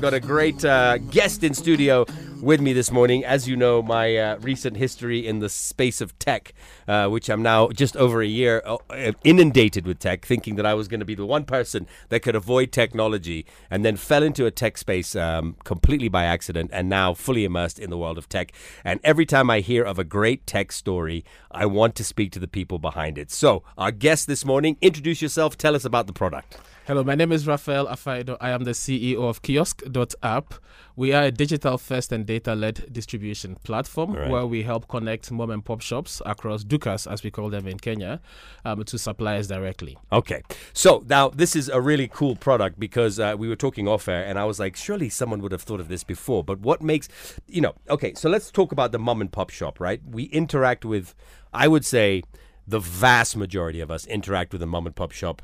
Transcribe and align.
Got 0.00 0.14
a 0.14 0.20
great 0.20 0.64
uh, 0.64 0.98
guest 0.98 1.42
in 1.42 1.54
studio 1.54 2.06
with 2.40 2.60
me 2.60 2.72
this 2.72 2.92
morning. 2.92 3.24
As 3.24 3.48
you 3.48 3.56
know, 3.56 3.82
my 3.82 4.16
uh, 4.16 4.38
recent 4.38 4.76
history 4.76 5.26
in 5.26 5.40
the 5.40 5.48
space 5.48 6.00
of 6.00 6.16
tech, 6.20 6.54
uh, 6.86 7.08
which 7.08 7.28
I'm 7.28 7.42
now 7.42 7.70
just 7.70 7.96
over 7.96 8.22
a 8.22 8.26
year 8.26 8.62
uh, 8.64 8.76
inundated 9.24 9.88
with 9.88 9.98
tech, 9.98 10.24
thinking 10.24 10.54
that 10.54 10.64
I 10.64 10.74
was 10.74 10.86
going 10.86 11.00
to 11.00 11.04
be 11.04 11.16
the 11.16 11.26
one 11.26 11.44
person 11.44 11.88
that 12.10 12.20
could 12.20 12.36
avoid 12.36 12.70
technology, 12.70 13.44
and 13.72 13.84
then 13.84 13.96
fell 13.96 14.22
into 14.22 14.46
a 14.46 14.52
tech 14.52 14.78
space 14.78 15.16
um, 15.16 15.56
completely 15.64 16.08
by 16.08 16.26
accident, 16.26 16.70
and 16.72 16.88
now 16.88 17.12
fully 17.12 17.44
immersed 17.44 17.80
in 17.80 17.90
the 17.90 17.98
world 17.98 18.18
of 18.18 18.28
tech. 18.28 18.52
And 18.84 19.00
every 19.02 19.26
time 19.26 19.50
I 19.50 19.58
hear 19.58 19.82
of 19.82 19.98
a 19.98 20.04
great 20.04 20.46
tech 20.46 20.70
story, 20.70 21.24
I 21.50 21.66
want 21.66 21.96
to 21.96 22.04
speak 22.04 22.30
to 22.32 22.38
the 22.38 22.46
people 22.46 22.78
behind 22.78 23.18
it. 23.18 23.32
So, 23.32 23.64
our 23.76 23.90
guest 23.90 24.28
this 24.28 24.44
morning, 24.44 24.76
introduce 24.80 25.20
yourself, 25.20 25.58
tell 25.58 25.74
us 25.74 25.84
about 25.84 26.06
the 26.06 26.12
product. 26.12 26.56
Hello, 26.88 27.04
my 27.04 27.14
name 27.14 27.32
is 27.32 27.46
Raphael 27.46 27.86
Afaedor. 27.86 28.38
I 28.40 28.48
am 28.48 28.64
the 28.64 28.70
CEO 28.70 29.18
of 29.18 29.42
Kyosk.app. 29.42 30.54
We 30.96 31.12
are 31.12 31.24
a 31.24 31.30
digital 31.30 31.76
first 31.76 32.12
and 32.12 32.24
data 32.24 32.54
led 32.54 32.90
distribution 32.90 33.56
platform 33.56 34.14
right. 34.14 34.30
where 34.30 34.46
we 34.46 34.62
help 34.62 34.88
connect 34.88 35.30
mom 35.30 35.50
and 35.50 35.62
pop 35.62 35.82
shops 35.82 36.22
across 36.24 36.64
Dukas, 36.64 37.06
as 37.06 37.22
we 37.22 37.30
call 37.30 37.50
them 37.50 37.68
in 37.68 37.78
Kenya, 37.78 38.22
um, 38.64 38.82
to 38.84 38.96
suppliers 38.96 39.48
directly. 39.48 39.98
Okay. 40.12 40.40
So 40.72 41.04
now 41.06 41.28
this 41.28 41.54
is 41.54 41.68
a 41.68 41.78
really 41.78 42.08
cool 42.08 42.36
product 42.36 42.80
because 42.80 43.20
uh, 43.20 43.36
we 43.38 43.50
were 43.50 43.56
talking 43.56 43.86
off 43.86 44.08
air 44.08 44.24
and 44.24 44.38
I 44.38 44.46
was 44.46 44.58
like, 44.58 44.74
surely 44.74 45.10
someone 45.10 45.42
would 45.42 45.52
have 45.52 45.60
thought 45.60 45.80
of 45.80 45.88
this 45.88 46.04
before. 46.04 46.42
But 46.42 46.60
what 46.60 46.80
makes, 46.80 47.10
you 47.46 47.60
know, 47.60 47.74
okay, 47.90 48.14
so 48.14 48.30
let's 48.30 48.50
talk 48.50 48.72
about 48.72 48.92
the 48.92 48.98
mom 48.98 49.20
and 49.20 49.30
pop 49.30 49.50
shop, 49.50 49.78
right? 49.78 50.00
We 50.10 50.24
interact 50.24 50.86
with, 50.86 51.14
I 51.52 51.68
would 51.68 51.84
say, 51.84 52.22
the 52.66 52.80
vast 52.80 53.36
majority 53.36 53.80
of 53.80 53.90
us 53.90 54.06
interact 54.06 54.54
with 54.54 54.62
a 54.62 54.66
mom 54.66 54.86
and 54.86 54.96
pop 54.96 55.12
shop 55.12 55.42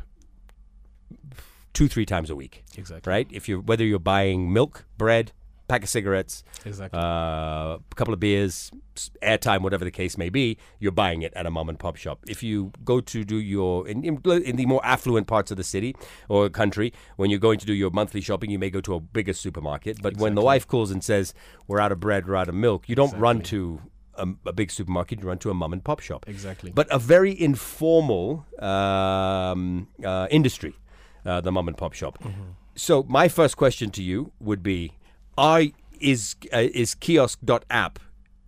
two 1.72 1.88
three 1.88 2.06
times 2.06 2.30
a 2.30 2.36
week. 2.36 2.64
Exactly. 2.76 3.10
Right. 3.10 3.28
If 3.30 3.48
you 3.48 3.60
whether 3.60 3.84
you're 3.84 3.98
buying 3.98 4.52
milk, 4.52 4.84
bread, 4.96 5.32
pack 5.68 5.82
of 5.82 5.88
cigarettes, 5.88 6.44
exactly. 6.64 6.98
uh, 6.98 7.02
a 7.02 7.94
couple 7.96 8.14
of 8.14 8.20
beers, 8.20 8.70
airtime, 9.22 9.62
whatever 9.62 9.84
the 9.84 9.90
case 9.90 10.16
may 10.16 10.28
be, 10.28 10.58
you're 10.78 10.92
buying 10.92 11.22
it 11.22 11.32
at 11.34 11.46
a 11.46 11.50
mom 11.50 11.68
and 11.68 11.78
pop 11.78 11.96
shop. 11.96 12.20
If 12.26 12.42
you 12.42 12.72
go 12.84 13.00
to 13.00 13.24
do 13.24 13.36
your 13.36 13.86
in, 13.88 14.04
in, 14.04 14.20
in, 14.24 14.56
the 14.56 14.66
more 14.66 14.84
affluent 14.84 15.26
parts 15.26 15.50
of 15.50 15.56
the 15.56 15.64
city 15.64 15.94
or 16.28 16.48
country, 16.48 16.92
when 17.16 17.30
you're 17.30 17.40
going 17.40 17.58
to 17.58 17.66
do 17.66 17.74
your 17.74 17.90
monthly 17.90 18.20
shopping, 18.20 18.50
you 18.50 18.58
may 18.58 18.70
go 18.70 18.80
to 18.82 18.94
a 18.94 19.00
bigger 19.00 19.32
supermarket. 19.32 20.00
But 20.02 20.12
exactly. 20.12 20.22
when 20.22 20.34
the 20.34 20.42
wife 20.42 20.66
calls 20.66 20.90
and 20.90 21.02
says 21.02 21.34
we're 21.66 21.80
out 21.80 21.92
of 21.92 22.00
bread, 22.00 22.26
we're 22.26 22.36
out 22.36 22.48
of 22.48 22.54
milk, 22.54 22.88
you 22.88 22.94
don't 22.94 23.06
exactly. 23.06 23.22
run 23.22 23.42
to 23.42 23.80
a, 24.16 24.28
a, 24.46 24.52
big 24.52 24.70
supermarket, 24.70 25.20
you 25.20 25.26
run 25.26 25.38
to 25.38 25.50
a 25.50 25.54
mom 25.54 25.72
and 25.72 25.82
pop 25.82 26.00
shop. 26.00 26.24
Exactly. 26.28 26.70
But 26.70 26.86
a 26.90 26.98
very 26.98 27.38
informal 27.38 28.46
um, 28.60 29.88
uh, 30.04 30.28
industry 30.30 30.76
uh, 31.24 31.40
the 31.40 31.52
mom 31.52 31.68
and 31.68 31.76
pop 31.76 31.92
shop. 31.92 32.18
Mm-hmm. 32.22 32.42
So 32.76 33.04
my 33.04 33.28
first 33.28 33.56
question 33.56 33.90
to 33.90 34.02
you 34.02 34.32
would 34.40 34.62
be: 34.62 34.92
Are 35.38 35.62
is 36.00 36.36
uh, 36.52 36.58
is 36.58 36.94
kyosk.app 36.94 37.98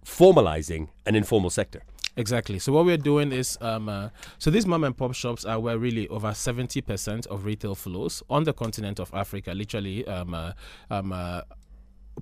formalizing 0.05 0.89
an 1.05 1.15
informal 1.15 1.51
sector? 1.51 1.83
Exactly. 2.19 2.59
So 2.59 2.73
what 2.73 2.87
we're 2.87 2.97
doing 2.97 3.31
is, 3.31 3.59
um, 3.61 3.91
uh, 3.91 4.09
so 4.39 4.51
these 4.51 4.67
mom 4.67 4.85
and 4.85 4.97
pop 4.97 5.13
shops 5.13 5.45
are 5.45 5.61
where 5.61 5.79
really 5.79 6.09
over 6.09 6.33
seventy 6.33 6.81
percent 6.81 7.27
of 7.27 7.45
retail 7.45 7.75
flows 7.75 8.23
on 8.31 8.45
the 8.45 8.55
continent 8.55 8.99
of 8.99 9.13
Africa, 9.13 9.53
literally 9.53 10.07
um, 10.07 10.33
uh, 10.33 10.53
um, 10.91 11.13
uh, 11.13 11.43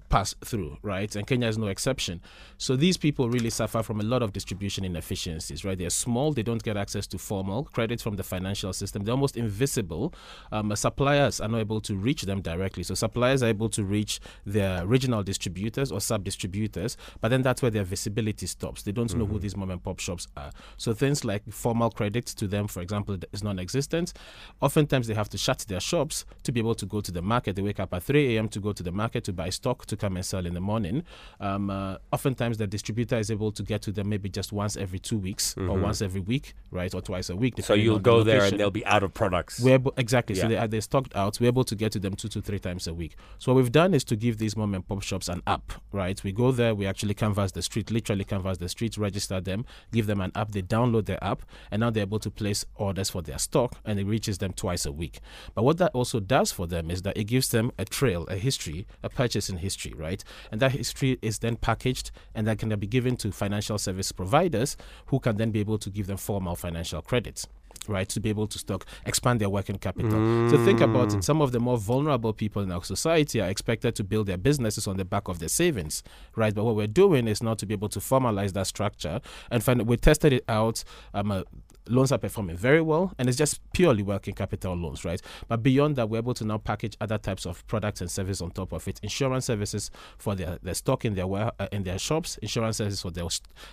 pass 0.08 0.34
through, 0.44 0.78
right? 0.82 1.14
And 1.16 1.26
Kenya 1.26 1.48
is 1.48 1.58
no 1.58 1.68
exception. 1.68 2.20
So 2.58 2.76
these 2.76 2.96
people 2.96 3.28
really 3.30 3.50
suffer 3.50 3.82
from 3.82 4.00
a 4.00 4.04
lot 4.04 4.22
of 4.22 4.32
distribution 4.32 4.84
inefficiencies, 4.84 5.64
right? 5.64 5.76
They're 5.76 5.90
small, 5.90 6.32
they 6.32 6.42
don't 6.42 6.62
get 6.62 6.76
access 6.76 7.06
to 7.08 7.18
formal 7.18 7.64
credit 7.64 8.00
from 8.00 8.16
the 8.16 8.22
financial 8.22 8.72
system. 8.72 9.04
They're 9.04 9.14
almost 9.14 9.36
invisible. 9.36 10.14
Um, 10.52 10.74
suppliers 10.76 11.40
are 11.40 11.48
not 11.48 11.58
able 11.58 11.80
to 11.82 11.96
reach 11.96 12.22
them 12.22 12.40
directly. 12.40 12.82
So 12.82 12.94
suppliers 12.94 13.42
are 13.42 13.48
able 13.48 13.68
to 13.70 13.84
reach 13.84 14.20
their 14.44 14.86
regional 14.86 15.22
distributors 15.22 15.92
or 15.92 16.00
sub 16.00 16.24
distributors, 16.24 16.96
but 17.20 17.28
then 17.28 17.42
that's 17.42 17.62
where 17.62 17.70
their 17.70 17.84
visibility 17.84 18.46
stops. 18.46 18.82
They 18.82 18.92
don't 18.92 19.08
mm-hmm. 19.08 19.18
know 19.18 19.26
who 19.26 19.34
mm-hmm. 19.34 19.42
these 19.42 19.56
mom 19.56 19.70
and 19.70 19.82
pop 19.82 20.00
shops 20.00 20.26
are. 20.36 20.50
So 20.76 20.92
things 20.92 21.24
like 21.24 21.42
formal 21.52 21.90
credit 21.90 22.26
to 22.26 22.46
them, 22.46 22.68
for 22.68 22.80
example, 22.80 23.16
is 23.32 23.42
non 23.42 23.58
existent. 23.58 24.12
Oftentimes 24.60 25.06
they 25.06 25.14
have 25.14 25.28
to 25.30 25.38
shut 25.38 25.64
their 25.68 25.80
shops 25.80 26.24
to 26.42 26.52
be 26.52 26.60
able 26.60 26.74
to 26.76 26.86
go 26.86 27.00
to 27.00 27.12
the 27.12 27.22
market. 27.22 27.56
They 27.56 27.62
wake 27.62 27.80
up 27.80 27.94
at 27.94 28.02
3 28.02 28.36
a.m. 28.36 28.48
to 28.48 28.60
go 28.60 28.72
to 28.72 28.82
the 28.82 28.92
market 28.92 29.24
to 29.24 29.32
buy 29.32 29.50
stock 29.50 29.83
to 29.86 29.96
come 29.96 30.16
and 30.16 30.24
sell 30.24 30.46
in 30.46 30.54
the 30.54 30.60
morning. 30.60 31.04
Um, 31.40 31.70
uh, 31.70 31.96
oftentimes, 32.12 32.58
the 32.58 32.66
distributor 32.66 33.18
is 33.18 33.30
able 33.30 33.52
to 33.52 33.62
get 33.62 33.82
to 33.82 33.92
them 33.92 34.08
maybe 34.08 34.28
just 34.28 34.52
once 34.52 34.76
every 34.76 34.98
two 34.98 35.18
weeks 35.18 35.54
mm-hmm. 35.54 35.70
or 35.70 35.78
once 35.78 36.02
every 36.02 36.20
week, 36.20 36.54
right, 36.70 36.94
or 36.94 37.00
twice 37.00 37.30
a 37.30 37.36
week. 37.36 37.54
So 37.60 37.74
you'll 37.74 37.98
go 37.98 38.22
the 38.22 38.32
there 38.32 38.44
and 38.44 38.58
they'll 38.58 38.70
be 38.70 38.86
out 38.86 39.02
of 39.02 39.14
products. 39.14 39.60
We're 39.60 39.74
able, 39.74 39.94
exactly. 39.96 40.36
Yeah. 40.36 40.42
So 40.42 40.48
they 40.48 40.56
are 40.56 40.68
they're 40.68 40.80
stocked 40.80 41.14
out. 41.16 41.38
We're 41.40 41.48
able 41.48 41.64
to 41.64 41.74
get 41.74 41.92
to 41.92 41.98
them 41.98 42.14
two 42.14 42.28
to 42.28 42.40
three 42.40 42.58
times 42.58 42.86
a 42.86 42.94
week. 42.94 43.16
So 43.38 43.52
what 43.52 43.62
we've 43.62 43.72
done 43.72 43.94
is 43.94 44.04
to 44.04 44.16
give 44.16 44.38
these 44.38 44.56
mom 44.56 44.74
and 44.74 44.86
pop 44.86 45.02
shops 45.02 45.28
an 45.28 45.42
app, 45.46 45.72
right? 45.92 46.22
We 46.22 46.32
go 46.32 46.52
there, 46.52 46.74
we 46.74 46.86
actually 46.86 47.14
canvass 47.14 47.52
the 47.52 47.62
street, 47.62 47.90
literally 47.90 48.24
canvass 48.24 48.58
the 48.58 48.68
street, 48.68 48.96
register 48.96 49.40
them, 49.40 49.64
give 49.92 50.06
them 50.06 50.20
an 50.20 50.32
app. 50.34 50.52
They 50.52 50.62
download 50.62 51.06
their 51.06 51.22
app, 51.22 51.42
and 51.70 51.80
now 51.80 51.90
they're 51.90 52.02
able 52.02 52.18
to 52.20 52.30
place 52.30 52.64
orders 52.74 53.10
for 53.10 53.22
their 53.22 53.38
stock, 53.38 53.76
and 53.84 53.98
it 53.98 54.06
reaches 54.06 54.38
them 54.38 54.52
twice 54.52 54.86
a 54.86 54.92
week. 54.92 55.20
But 55.54 55.64
what 55.64 55.78
that 55.78 55.92
also 55.94 56.20
does 56.20 56.52
for 56.52 56.66
them 56.66 56.90
is 56.90 57.02
that 57.02 57.16
it 57.16 57.24
gives 57.24 57.48
them 57.48 57.72
a 57.78 57.84
trail, 57.84 58.24
a 58.26 58.36
history, 58.36 58.86
a 59.02 59.08
purchasing 59.08 59.58
history, 59.58 59.73
right? 59.94 60.22
And 60.50 60.60
that 60.60 60.72
history 60.72 61.18
is 61.22 61.38
then 61.38 61.56
packaged 61.56 62.10
and 62.34 62.46
that 62.46 62.58
can 62.58 62.68
then 62.68 62.78
be 62.78 62.86
given 62.86 63.16
to 63.18 63.32
financial 63.32 63.78
service 63.78 64.12
providers 64.12 64.76
who 65.06 65.18
can 65.18 65.36
then 65.36 65.50
be 65.50 65.60
able 65.60 65.78
to 65.78 65.90
give 65.90 66.06
them 66.06 66.16
formal 66.16 66.56
financial 66.56 67.02
credits 67.02 67.46
right, 67.88 68.08
to 68.08 68.20
be 68.20 68.30
able 68.30 68.46
to 68.46 68.58
stock, 68.58 68.86
expand 69.04 69.40
their 69.40 69.50
working 69.50 69.78
capital. 69.78 70.12
Mm. 70.12 70.50
So 70.50 70.64
think 70.64 70.80
about 70.80 71.14
it. 71.14 71.24
Some 71.24 71.40
of 71.40 71.52
the 71.52 71.60
more 71.60 71.76
vulnerable 71.76 72.32
people 72.32 72.62
in 72.62 72.72
our 72.72 72.82
society 72.82 73.40
are 73.40 73.48
expected 73.48 73.94
to 73.96 74.04
build 74.04 74.26
their 74.26 74.38
businesses 74.38 74.86
on 74.86 74.96
the 74.96 75.04
back 75.04 75.28
of 75.28 75.38
their 75.38 75.48
savings, 75.48 76.02
right? 76.36 76.54
But 76.54 76.64
what 76.64 76.76
we're 76.76 76.86
doing 76.86 77.28
is 77.28 77.42
not 77.42 77.58
to 77.58 77.66
be 77.66 77.74
able 77.74 77.88
to 77.90 78.00
formalize 78.00 78.52
that 78.54 78.66
structure 78.66 79.20
and 79.50 79.62
find. 79.62 79.86
We 79.86 79.96
tested 79.96 80.32
it 80.32 80.44
out. 80.48 80.84
Um, 81.12 81.30
uh, 81.30 81.42
loans 81.88 82.12
are 82.12 82.18
performing 82.18 82.56
very 82.56 82.80
well 82.80 83.12
and 83.18 83.28
it's 83.28 83.38
just 83.38 83.60
purely 83.72 84.02
working 84.02 84.34
capital 84.34 84.74
loans 84.74 85.04
right? 85.04 85.20
But 85.48 85.62
beyond 85.62 85.96
that 85.96 86.08
we're 86.08 86.18
able 86.18 86.34
to 86.34 86.44
now 86.44 86.58
package 86.58 86.96
other 87.00 87.18
types 87.18 87.46
of 87.46 87.66
products 87.66 88.00
and 88.00 88.10
services 88.10 88.40
on 88.40 88.50
top 88.50 88.72
of 88.72 88.86
it. 88.88 89.00
Insurance 89.02 89.46
services 89.46 89.90
for 90.18 90.34
their, 90.34 90.58
their 90.62 90.74
stock 90.74 91.04
in 91.04 91.14
their 91.14 91.32
uh, 91.32 91.50
in 91.72 91.82
their 91.84 91.98
shops 91.98 92.38
insurance 92.38 92.78
services 92.78 93.02
for 93.02 93.10
their 93.10 93.24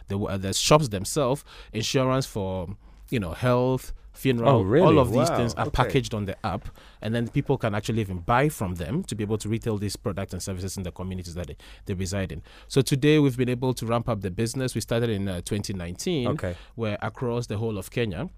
the, 0.07 0.37
their 0.37 0.53
shops 0.53 0.89
themselves 0.89 1.43
insurance 1.73 2.25
for 2.25 2.75
you 3.11 3.19
know 3.19 3.31
health 3.31 3.93
funeral 4.13 4.57
oh, 4.57 4.61
really? 4.61 4.85
all 4.85 4.99
of 4.99 5.11
wow. 5.11 5.19
these 5.19 5.29
things 5.37 5.53
are 5.55 5.67
okay. 5.67 5.83
packaged 5.83 6.13
on 6.13 6.25
the 6.25 6.45
app 6.45 6.67
and 7.01 7.15
then 7.15 7.27
people 7.29 7.57
can 7.57 7.73
actually 7.73 8.01
even 8.01 8.17
buy 8.19 8.49
from 8.49 8.75
them 8.75 9.03
to 9.03 9.15
be 9.15 9.23
able 9.23 9.37
to 9.37 9.47
retail 9.47 9.77
these 9.77 9.95
products 9.95 10.33
and 10.33 10.43
services 10.43 10.75
in 10.75 10.83
the 10.83 10.91
communities 10.91 11.33
that 11.33 11.47
they, 11.47 11.55
they 11.85 11.93
reside 11.93 12.31
in 12.31 12.41
so 12.67 12.81
today 12.81 13.19
we've 13.19 13.37
been 13.37 13.49
able 13.49 13.73
to 13.73 13.85
ramp 13.85 14.09
up 14.09 14.21
the 14.21 14.31
business 14.31 14.75
we 14.75 14.81
started 14.81 15.09
in 15.09 15.27
uh, 15.27 15.35
2019 15.41 16.27
okay. 16.27 16.55
where 16.75 16.97
across 17.01 17.47
the 17.47 17.57
whole 17.57 17.77
of 17.77 17.89
kenya 17.89 18.29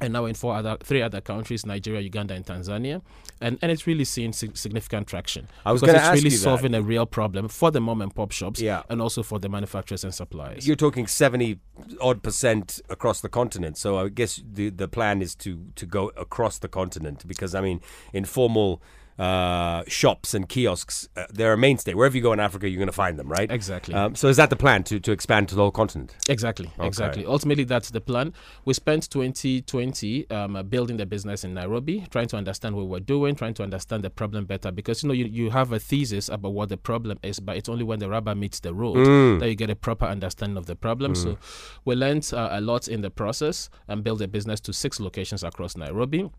and 0.00 0.12
now 0.12 0.24
in 0.24 0.34
four 0.34 0.54
other 0.54 0.76
three 0.82 1.02
other 1.02 1.20
countries 1.20 1.66
nigeria 1.66 2.00
uganda 2.00 2.34
and 2.34 2.46
tanzania 2.46 3.02
and 3.40 3.58
and 3.60 3.70
it's 3.70 3.86
really 3.86 4.04
seeing 4.04 4.32
significant 4.32 5.06
traction 5.06 5.46
i 5.66 5.72
was 5.72 5.80
going 5.80 5.94
to 5.94 6.00
it's 6.00 6.22
really 6.22 6.30
solving 6.30 6.72
that. 6.72 6.78
a 6.78 6.82
real 6.82 7.06
problem 7.06 7.48
for 7.48 7.70
the 7.70 7.80
mom 7.80 8.00
and 8.00 8.14
pop 8.14 8.32
shops 8.32 8.60
yeah. 8.60 8.82
and 8.88 9.02
also 9.02 9.22
for 9.22 9.38
the 9.38 9.48
manufacturers 9.48 10.02
and 10.04 10.14
suppliers 10.14 10.66
you're 10.66 10.76
talking 10.76 11.06
70 11.06 11.58
odd 12.00 12.22
percent 12.22 12.80
across 12.88 13.20
the 13.20 13.28
continent 13.28 13.76
so 13.76 13.98
i 13.98 14.08
guess 14.08 14.42
the 14.50 14.70
the 14.70 14.88
plan 14.88 15.20
is 15.20 15.34
to 15.34 15.66
to 15.76 15.86
go 15.86 16.08
across 16.16 16.58
the 16.58 16.68
continent 16.68 17.26
because 17.26 17.54
i 17.54 17.60
mean 17.60 17.80
informal 18.12 18.82
uh, 19.18 19.84
shops 19.86 20.34
and 20.34 20.48
kiosks. 20.48 21.08
Uh, 21.16 21.26
they're 21.30 21.52
a 21.52 21.58
mainstay. 21.58 21.94
Wherever 21.94 22.16
you 22.16 22.22
go 22.22 22.32
in 22.32 22.40
Africa, 22.40 22.68
you're 22.68 22.78
going 22.78 22.86
to 22.86 22.92
find 22.92 23.18
them, 23.18 23.28
right? 23.28 23.50
Exactly. 23.50 23.94
Um, 23.94 24.14
so 24.14 24.28
is 24.28 24.36
that 24.36 24.50
the 24.50 24.56
plan 24.56 24.84
to, 24.84 25.00
to 25.00 25.12
expand 25.12 25.48
to 25.50 25.54
the 25.54 25.62
whole 25.62 25.70
continent? 25.70 26.14
Exactly. 26.28 26.70
Okay. 26.78 26.86
Exactly. 26.86 27.26
Ultimately, 27.26 27.64
that's 27.64 27.90
the 27.90 28.00
plan. 28.00 28.32
We 28.64 28.74
spent 28.74 29.10
2020 29.10 30.30
um, 30.30 30.66
building 30.68 30.96
the 30.96 31.06
business 31.06 31.44
in 31.44 31.54
Nairobi, 31.54 32.06
trying 32.10 32.28
to 32.28 32.36
understand 32.36 32.76
what 32.76 32.86
we're 32.86 33.00
doing, 33.00 33.34
trying 33.34 33.54
to 33.54 33.62
understand 33.62 34.04
the 34.04 34.10
problem 34.10 34.44
better. 34.46 34.70
Because 34.70 35.02
you 35.02 35.08
know 35.08 35.14
you, 35.14 35.26
you 35.26 35.50
have 35.50 35.72
a 35.72 35.78
thesis 35.78 36.28
about 36.28 36.52
what 36.52 36.68
the 36.68 36.76
problem 36.76 37.18
is, 37.22 37.40
but 37.40 37.56
it's 37.56 37.68
only 37.68 37.84
when 37.84 37.98
the 37.98 38.08
rubber 38.08 38.34
meets 38.34 38.60
the 38.60 38.74
road 38.74 38.96
mm. 38.96 39.40
that 39.40 39.48
you 39.48 39.54
get 39.54 39.70
a 39.70 39.76
proper 39.76 40.06
understanding 40.06 40.56
of 40.56 40.66
the 40.66 40.76
problem. 40.76 41.12
Mm. 41.12 41.16
So 41.16 41.38
we 41.84 41.94
learned 41.94 42.30
uh, 42.32 42.48
a 42.52 42.60
lot 42.60 42.88
in 42.88 43.02
the 43.02 43.10
process 43.10 43.70
and 43.88 44.02
built 44.02 44.20
a 44.20 44.28
business 44.28 44.60
to 44.60 44.72
six 44.72 45.00
locations 45.00 45.42
across 45.42 45.76
Nairobi. 45.76 46.30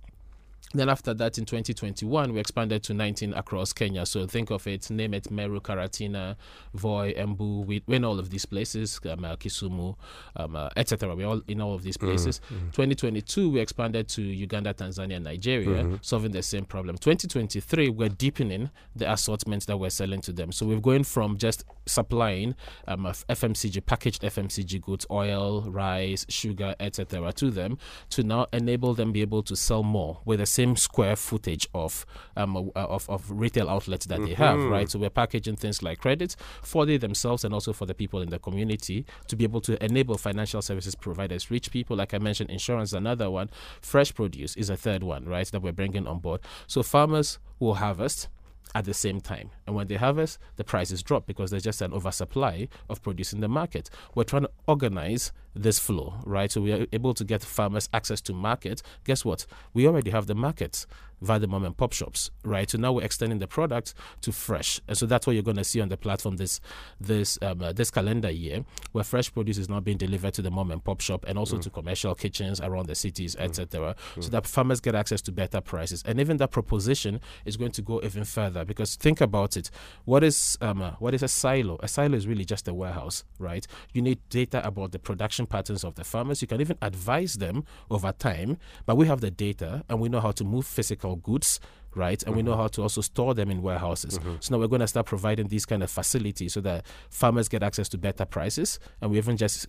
Then 0.73 0.89
after 0.89 1.13
that, 1.13 1.37
in 1.37 1.45
2021, 1.45 2.33
we 2.33 2.39
expanded 2.39 2.81
to 2.83 2.93
19 2.95 3.33
across 3.33 3.73
Kenya. 3.73 4.05
So 4.05 4.25
think 4.25 4.49
of 4.49 4.65
it, 4.65 4.89
name 4.89 5.13
it, 5.13 5.29
Meru, 5.29 5.59
Karatina, 5.59 6.35
Voi, 6.73 7.13
Embu. 7.13 7.65
We, 7.65 7.83
we're 7.85 7.95
in 7.95 8.05
all 8.05 8.17
of 8.17 8.31
these 8.31 8.45
places, 8.45 8.99
um, 9.09 9.23
uh, 9.23 9.35
Kisumu, 9.35 9.95
um, 10.35 10.55
uh, 10.55 10.69
etc. 10.75 11.15
We're 11.15 11.27
all 11.27 11.41
in 11.47 11.61
all 11.61 11.75
of 11.75 11.83
these 11.83 11.97
mm, 11.97 12.07
places. 12.07 12.41
Mm-hmm. 12.45 12.69
2022, 12.71 13.51
we 13.51 13.59
expanded 13.59 14.07
to 14.09 14.23
Uganda, 14.23 14.73
Tanzania, 14.73 15.21
Nigeria, 15.21 15.83
mm-hmm. 15.83 15.95
solving 16.01 16.31
the 16.31 16.41
same 16.41 16.65
problem. 16.65 16.97
2023, 16.97 17.89
we're 17.89 18.09
deepening 18.09 18.71
the 18.95 19.11
assortment 19.11 19.67
that 19.67 19.77
we're 19.77 19.91
selling 19.91 20.21
to 20.21 20.33
them. 20.33 20.51
So 20.51 20.65
we're 20.65 20.79
going 20.79 21.03
from 21.03 21.37
just 21.37 21.65
supplying 21.85 22.55
um, 22.87 23.03
FMCG, 23.03 23.85
packaged 23.85 24.23
FMCG 24.23 24.81
goods, 24.81 25.05
oil, 25.11 25.61
rice, 25.69 26.25
sugar, 26.29 26.73
etc. 26.79 27.31
to 27.33 27.51
them, 27.51 27.77
to 28.09 28.23
now 28.23 28.47
enable 28.51 28.95
them 28.95 29.11
be 29.11 29.21
able 29.21 29.43
to 29.43 29.55
sell 29.55 29.83
more 29.83 30.19
with 30.25 30.41
a 30.41 30.45
same 30.53 30.75
square 30.75 31.15
footage 31.15 31.67
of 31.73 32.05
um, 32.37 32.55
uh, 32.75 32.79
of, 32.79 33.09
of 33.09 33.29
retail 33.31 33.69
outlets 33.69 34.05
that 34.05 34.21
they 34.23 34.33
have, 34.33 34.59
right? 34.59 34.89
So 34.89 34.99
we're 34.99 35.09
packaging 35.09 35.55
things 35.55 35.81
like 35.81 35.99
credit 35.99 36.35
for 36.61 36.85
they 36.85 36.97
themselves 36.97 37.43
and 37.43 37.53
also 37.53 37.73
for 37.73 37.85
the 37.85 37.93
people 37.93 38.21
in 38.21 38.29
the 38.29 38.39
community 38.39 39.05
to 39.27 39.35
be 39.35 39.43
able 39.43 39.61
to 39.61 39.83
enable 39.83 40.17
financial 40.17 40.61
services 40.61 40.95
providers, 40.95 41.49
reach 41.49 41.71
people, 41.71 41.97
like 41.97 42.13
I 42.13 42.19
mentioned, 42.19 42.49
insurance 42.49 42.93
another 42.93 43.29
one, 43.29 43.49
fresh 43.81 44.13
produce 44.13 44.55
is 44.55 44.69
a 44.69 44.77
third 44.77 45.03
one, 45.03 45.25
right? 45.25 45.47
That 45.47 45.61
we're 45.61 45.73
bringing 45.73 46.07
on 46.07 46.19
board. 46.19 46.41
So 46.67 46.83
farmers 46.83 47.39
will 47.59 47.75
harvest 47.75 48.27
at 48.75 48.85
the 48.85 48.93
same 48.93 49.21
time. 49.21 49.49
And 49.65 49.75
when 49.75 49.87
they 49.87 49.95
harvest, 49.95 50.39
the 50.55 50.63
prices 50.63 51.03
drop 51.03 51.25
because 51.25 51.51
there's 51.51 51.63
just 51.63 51.81
an 51.81 51.93
oversupply 51.93 52.67
of 52.89 53.01
produce 53.01 53.33
in 53.33 53.41
the 53.41 53.47
market. 53.47 53.89
We're 54.15 54.23
trying 54.23 54.43
to 54.43 54.51
organize 54.67 55.31
this 55.55 55.79
flow, 55.79 56.15
right? 56.25 56.51
So 56.51 56.61
we 56.61 56.73
are 56.73 56.87
able 56.91 57.13
to 57.13 57.23
get 57.23 57.43
farmers 57.43 57.89
access 57.93 58.21
to 58.21 58.33
market. 58.33 58.81
Guess 59.03 59.25
what? 59.25 59.45
We 59.73 59.87
already 59.87 60.11
have 60.11 60.27
the 60.27 60.35
markets 60.35 60.87
via 61.23 61.39
the 61.39 61.47
mom 61.47 61.63
and 61.63 61.75
pop 61.75 61.93
shops, 61.93 62.31
right? 62.43 62.69
So 62.69 62.77
now 62.77 62.91
we're 62.91 63.03
extending 63.03 63.39
the 63.39 63.47
product 63.47 63.93
to 64.21 64.31
fresh, 64.31 64.81
and 64.87 64.97
so 64.97 65.05
that's 65.05 65.25
what 65.25 65.33
you're 65.33 65.43
going 65.43 65.57
to 65.57 65.63
see 65.63 65.81
on 65.81 65.89
the 65.89 65.97
platform 65.97 66.37
this 66.37 66.59
this 66.99 67.39
um, 67.41 67.61
uh, 67.61 67.71
this 67.71 67.89
calendar 67.89 68.29
year, 68.29 68.65
where 68.91 69.03
fresh 69.03 69.33
produce 69.33 69.57
is 69.57 69.69
now 69.69 69.79
being 69.79 69.97
delivered 69.97 70.33
to 70.35 70.41
the 70.41 70.51
mom 70.51 70.69
and 70.69 70.83
pop 70.83 71.01
shop 71.01 71.25
and 71.27 71.39
also 71.39 71.57
mm. 71.57 71.61
to 71.61 71.69
commercial 71.69 72.13
kitchens 72.13 72.59
around 72.61 72.87
the 72.87 72.95
cities, 72.95 73.35
mm. 73.35 73.43
etc. 73.43 73.95
Mm. 74.15 74.23
So 74.23 74.29
that 74.29 74.45
farmers 74.45 74.79
get 74.79 74.95
access 74.95 75.21
to 75.23 75.31
better 75.31 75.61
prices, 75.61 76.03
and 76.05 76.19
even 76.19 76.37
that 76.37 76.51
proposition 76.51 77.21
is 77.45 77.57
going 77.57 77.71
to 77.71 77.81
go 77.81 78.01
even 78.03 78.25
further 78.25 78.65
because 78.65 78.95
think 78.95 79.21
about 79.21 79.55
it: 79.55 79.71
what 80.05 80.23
is 80.23 80.57
um, 80.61 80.81
uh, 80.81 80.91
what 80.99 81.13
is 81.13 81.23
a 81.23 81.27
silo? 81.27 81.79
A 81.81 81.87
silo 81.87 82.15
is 82.17 82.27
really 82.27 82.45
just 82.45 82.67
a 82.67 82.73
warehouse, 82.73 83.23
right? 83.39 83.65
You 83.93 84.01
need 84.01 84.19
data 84.29 84.65
about 84.65 84.91
the 84.91 84.99
production 84.99 85.42
patterns 85.45 85.83
of 85.83 85.95
the 85.95 86.03
farmers. 86.03 86.41
You 86.41 86.47
can 86.47 86.61
even 86.61 86.77
advise 86.81 87.35
them 87.35 87.63
over 87.89 88.11
time, 88.11 88.57
but 88.85 88.95
we 88.95 89.07
have 89.07 89.21
the 89.21 89.31
data 89.31 89.83
and 89.89 89.99
we 89.99 90.09
know 90.09 90.19
how 90.19 90.31
to 90.31 90.43
move 90.43 90.65
physical 90.65 91.15
goods 91.15 91.59
right? 91.95 92.21
And 92.23 92.31
mm-hmm. 92.31 92.37
we 92.37 92.43
know 92.43 92.51
mm-hmm. 92.51 92.61
how 92.61 92.67
to 92.67 92.81
also 92.81 93.01
store 93.01 93.33
them 93.33 93.49
in 93.49 93.61
warehouses. 93.61 94.19
Mm-hmm. 94.19 94.35
So 94.39 94.55
now 94.55 94.59
we're 94.59 94.67
going 94.67 94.81
to 94.81 94.87
start 94.87 95.05
providing 95.05 95.47
these 95.47 95.65
kind 95.65 95.83
of 95.83 95.89
facilities 95.89 96.53
so 96.53 96.61
that 96.61 96.85
farmers 97.09 97.49
get 97.49 97.63
access 97.63 97.89
to 97.89 97.97
better 97.97 98.25
prices, 98.25 98.79
and 99.01 99.11
we 99.11 99.17
even 99.17 99.37
just 99.37 99.67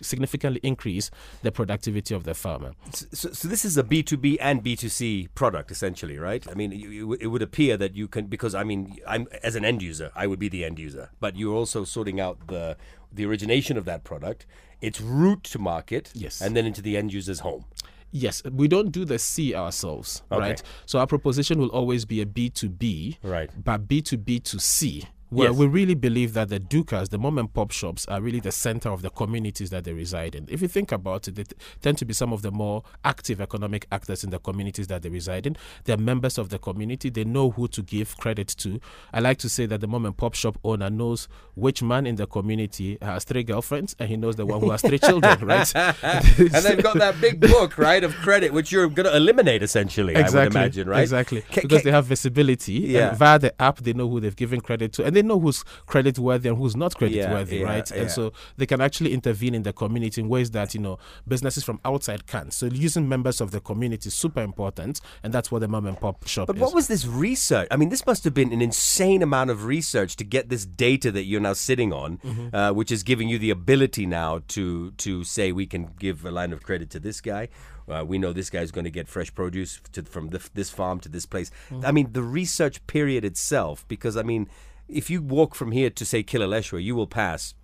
significantly 0.00 0.60
increase 0.62 1.10
the 1.42 1.52
productivity 1.52 2.14
of 2.14 2.24
the 2.24 2.34
farmer. 2.34 2.72
So, 2.92 3.30
so 3.32 3.48
this 3.48 3.64
is 3.64 3.76
a 3.76 3.82
B 3.82 4.02
two 4.02 4.16
B 4.16 4.38
and 4.40 4.62
B 4.62 4.76
two 4.76 4.88
C 4.88 5.28
product 5.34 5.70
essentially, 5.70 6.18
right? 6.18 6.46
I 6.48 6.54
mean, 6.54 6.72
you, 6.72 7.14
it 7.14 7.26
would 7.26 7.42
appear 7.42 7.76
that 7.76 7.94
you 7.94 8.08
can 8.08 8.26
because 8.26 8.54
I 8.54 8.64
mean, 8.64 8.98
I'm 9.06 9.26
as 9.42 9.56
an 9.56 9.64
end 9.64 9.82
user, 9.82 10.10
I 10.14 10.26
would 10.26 10.38
be 10.38 10.48
the 10.48 10.64
end 10.64 10.78
user, 10.78 11.10
but 11.20 11.36
you're 11.36 11.54
also 11.54 11.84
sorting 11.84 12.20
out 12.20 12.48
the 12.48 12.76
the 13.12 13.24
origination 13.26 13.76
of 13.76 13.84
that 13.86 14.04
product, 14.04 14.46
its 14.80 15.00
route 15.00 15.44
to 15.44 15.58
market, 15.58 16.10
yes, 16.14 16.40
and 16.40 16.56
then 16.56 16.66
into 16.66 16.80
the 16.80 16.96
end 16.96 17.12
user's 17.12 17.40
home. 17.40 17.64
Yes, 18.12 18.42
we 18.44 18.66
don't 18.68 18.90
do 18.90 19.04
the 19.04 19.18
C 19.18 19.54
ourselves, 19.54 20.22
okay. 20.32 20.40
right? 20.40 20.62
So 20.86 20.98
our 20.98 21.06
proposition 21.06 21.58
will 21.58 21.68
always 21.68 22.04
be 22.04 22.20
a 22.20 22.26
B 22.26 22.50
to 22.50 22.68
B, 22.68 23.18
right? 23.22 23.50
But 23.62 23.86
B 23.86 24.02
to 24.02 24.18
B 24.18 24.40
to 24.40 24.58
C 24.58 25.06
well, 25.30 25.48
yes. 25.48 25.56
we 25.56 25.66
really 25.66 25.94
believe 25.94 26.32
that 26.34 26.48
the 26.48 26.58
Dukas, 26.58 27.10
the 27.10 27.18
mom 27.18 27.38
and 27.38 27.52
pop 27.52 27.70
shops, 27.70 28.06
are 28.06 28.20
really 28.20 28.40
the 28.40 28.50
center 28.50 28.88
of 28.88 29.02
the 29.02 29.10
communities 29.10 29.70
that 29.70 29.84
they 29.84 29.92
reside 29.92 30.34
in. 30.34 30.46
If 30.50 30.60
you 30.60 30.66
think 30.66 30.90
about 30.90 31.28
it, 31.28 31.36
they 31.36 31.44
t- 31.44 31.56
tend 31.80 31.98
to 31.98 32.04
be 32.04 32.12
some 32.12 32.32
of 32.32 32.42
the 32.42 32.50
more 32.50 32.82
active 33.04 33.40
economic 33.40 33.86
actors 33.92 34.24
in 34.24 34.30
the 34.30 34.40
communities 34.40 34.88
that 34.88 35.02
they 35.02 35.08
reside 35.08 35.46
in. 35.46 35.56
They're 35.84 35.96
members 35.96 36.36
of 36.36 36.48
the 36.48 36.58
community. 36.58 37.10
They 37.10 37.24
know 37.24 37.50
who 37.50 37.68
to 37.68 37.82
give 37.82 38.16
credit 38.16 38.48
to. 38.58 38.80
I 39.12 39.20
like 39.20 39.38
to 39.38 39.48
say 39.48 39.66
that 39.66 39.80
the 39.80 39.86
mom 39.86 40.04
and 40.04 40.16
pop 40.16 40.34
shop 40.34 40.58
owner 40.64 40.90
knows 40.90 41.28
which 41.54 41.80
man 41.80 42.06
in 42.06 42.16
the 42.16 42.26
community 42.26 42.98
has 43.00 43.22
three 43.22 43.44
girlfriends, 43.44 43.94
and 44.00 44.08
he 44.08 44.16
knows 44.16 44.34
the 44.34 44.46
one 44.46 44.60
who 44.60 44.70
has 44.70 44.82
three 44.82 44.98
children, 45.10 45.38
right? 45.46 45.72
and 45.76 45.94
they've 46.50 46.82
got 46.82 46.96
that 46.96 47.20
big 47.20 47.38
book, 47.40 47.78
right, 47.78 48.02
of 48.02 48.14
credit, 48.16 48.52
which 48.52 48.72
you're 48.72 48.88
going 48.88 49.06
to 49.06 49.16
eliminate 49.16 49.62
essentially. 49.62 50.14
Exactly. 50.14 50.40
I 50.40 50.44
would 50.44 50.54
imagine, 50.56 50.88
right? 50.88 51.02
Exactly. 51.02 51.44
Because 51.54 51.84
they 51.84 51.92
have 51.92 52.06
visibility. 52.06 52.72
Yeah. 52.72 53.10
And 53.10 53.18
via 53.18 53.38
the 53.38 53.62
app, 53.62 53.78
they 53.78 53.92
know 53.92 54.08
who 54.08 54.18
they've 54.18 54.34
given 54.34 54.60
credit 54.60 54.92
to, 54.94 55.04
and 55.04 55.19
they 55.20 55.26
know 55.26 55.38
who's 55.38 55.64
credit 55.86 56.18
worthy 56.18 56.48
and 56.48 56.58
who's 56.58 56.76
not 56.76 56.96
credit 56.96 57.30
worthy, 57.30 57.58
yeah, 57.58 57.64
right? 57.64 57.90
Yeah, 57.90 58.02
and 58.02 58.10
so 58.10 58.32
they 58.56 58.66
can 58.66 58.80
actually 58.80 59.12
intervene 59.12 59.54
in 59.54 59.62
the 59.62 59.72
community 59.72 60.20
in 60.20 60.28
ways 60.28 60.50
that 60.52 60.74
you 60.74 60.80
know 60.80 60.98
businesses 61.28 61.62
from 61.62 61.80
outside 61.84 62.26
can't. 62.26 62.52
So 62.52 62.66
using 62.66 63.08
members 63.08 63.40
of 63.40 63.50
the 63.50 63.60
community 63.60 64.08
is 64.08 64.14
super 64.14 64.40
important, 64.40 65.00
and 65.22 65.32
that's 65.32 65.50
what 65.50 65.60
the 65.60 65.68
mom 65.68 65.86
and 65.86 66.00
pop 66.00 66.26
shop. 66.26 66.46
But 66.46 66.56
is. 66.56 66.62
what 66.62 66.74
was 66.74 66.88
this 66.88 67.06
research? 67.06 67.68
I 67.70 67.76
mean, 67.76 67.90
this 67.90 68.06
must 68.06 68.24
have 68.24 68.34
been 68.34 68.52
an 68.52 68.62
insane 68.62 69.22
amount 69.22 69.50
of 69.50 69.64
research 69.64 70.16
to 70.16 70.24
get 70.24 70.48
this 70.48 70.64
data 70.64 71.10
that 71.12 71.24
you're 71.24 71.40
now 71.40 71.52
sitting 71.52 71.92
on, 71.92 72.18
mm-hmm. 72.18 72.54
uh, 72.54 72.72
which 72.72 72.90
is 72.90 73.02
giving 73.02 73.28
you 73.28 73.38
the 73.38 73.50
ability 73.50 74.06
now 74.06 74.40
to 74.48 74.92
to 74.92 75.24
say 75.24 75.52
we 75.52 75.66
can 75.66 75.90
give 75.98 76.24
a 76.24 76.30
line 76.30 76.52
of 76.52 76.62
credit 76.62 76.90
to 76.90 77.00
this 77.00 77.20
guy. 77.20 77.48
Uh, 77.90 78.04
we 78.04 78.18
know 78.18 78.32
this 78.32 78.50
guy's 78.50 78.70
going 78.70 78.84
to 78.84 78.90
get 78.90 79.08
fresh 79.08 79.34
produce 79.34 79.80
to, 79.92 80.02
from 80.02 80.28
the, 80.28 80.48
this 80.54 80.70
farm 80.70 81.00
to 81.00 81.08
this 81.08 81.26
place. 81.26 81.50
Mm-hmm. 81.70 81.86
I 81.86 81.90
mean, 81.90 82.12
the 82.12 82.22
research 82.22 82.86
period 82.86 83.24
itself, 83.24 83.84
because 83.88 84.16
I 84.16 84.22
mean, 84.22 84.48
if 84.92 85.10
you 85.10 85.22
walk 85.22 85.54
from 85.54 85.72
here 85.72 85.90
to 85.90 86.04
say 86.04 86.22
Kileleshwa, 86.22 86.82
you 86.82 86.94
will 86.94 87.06
pass 87.06 87.54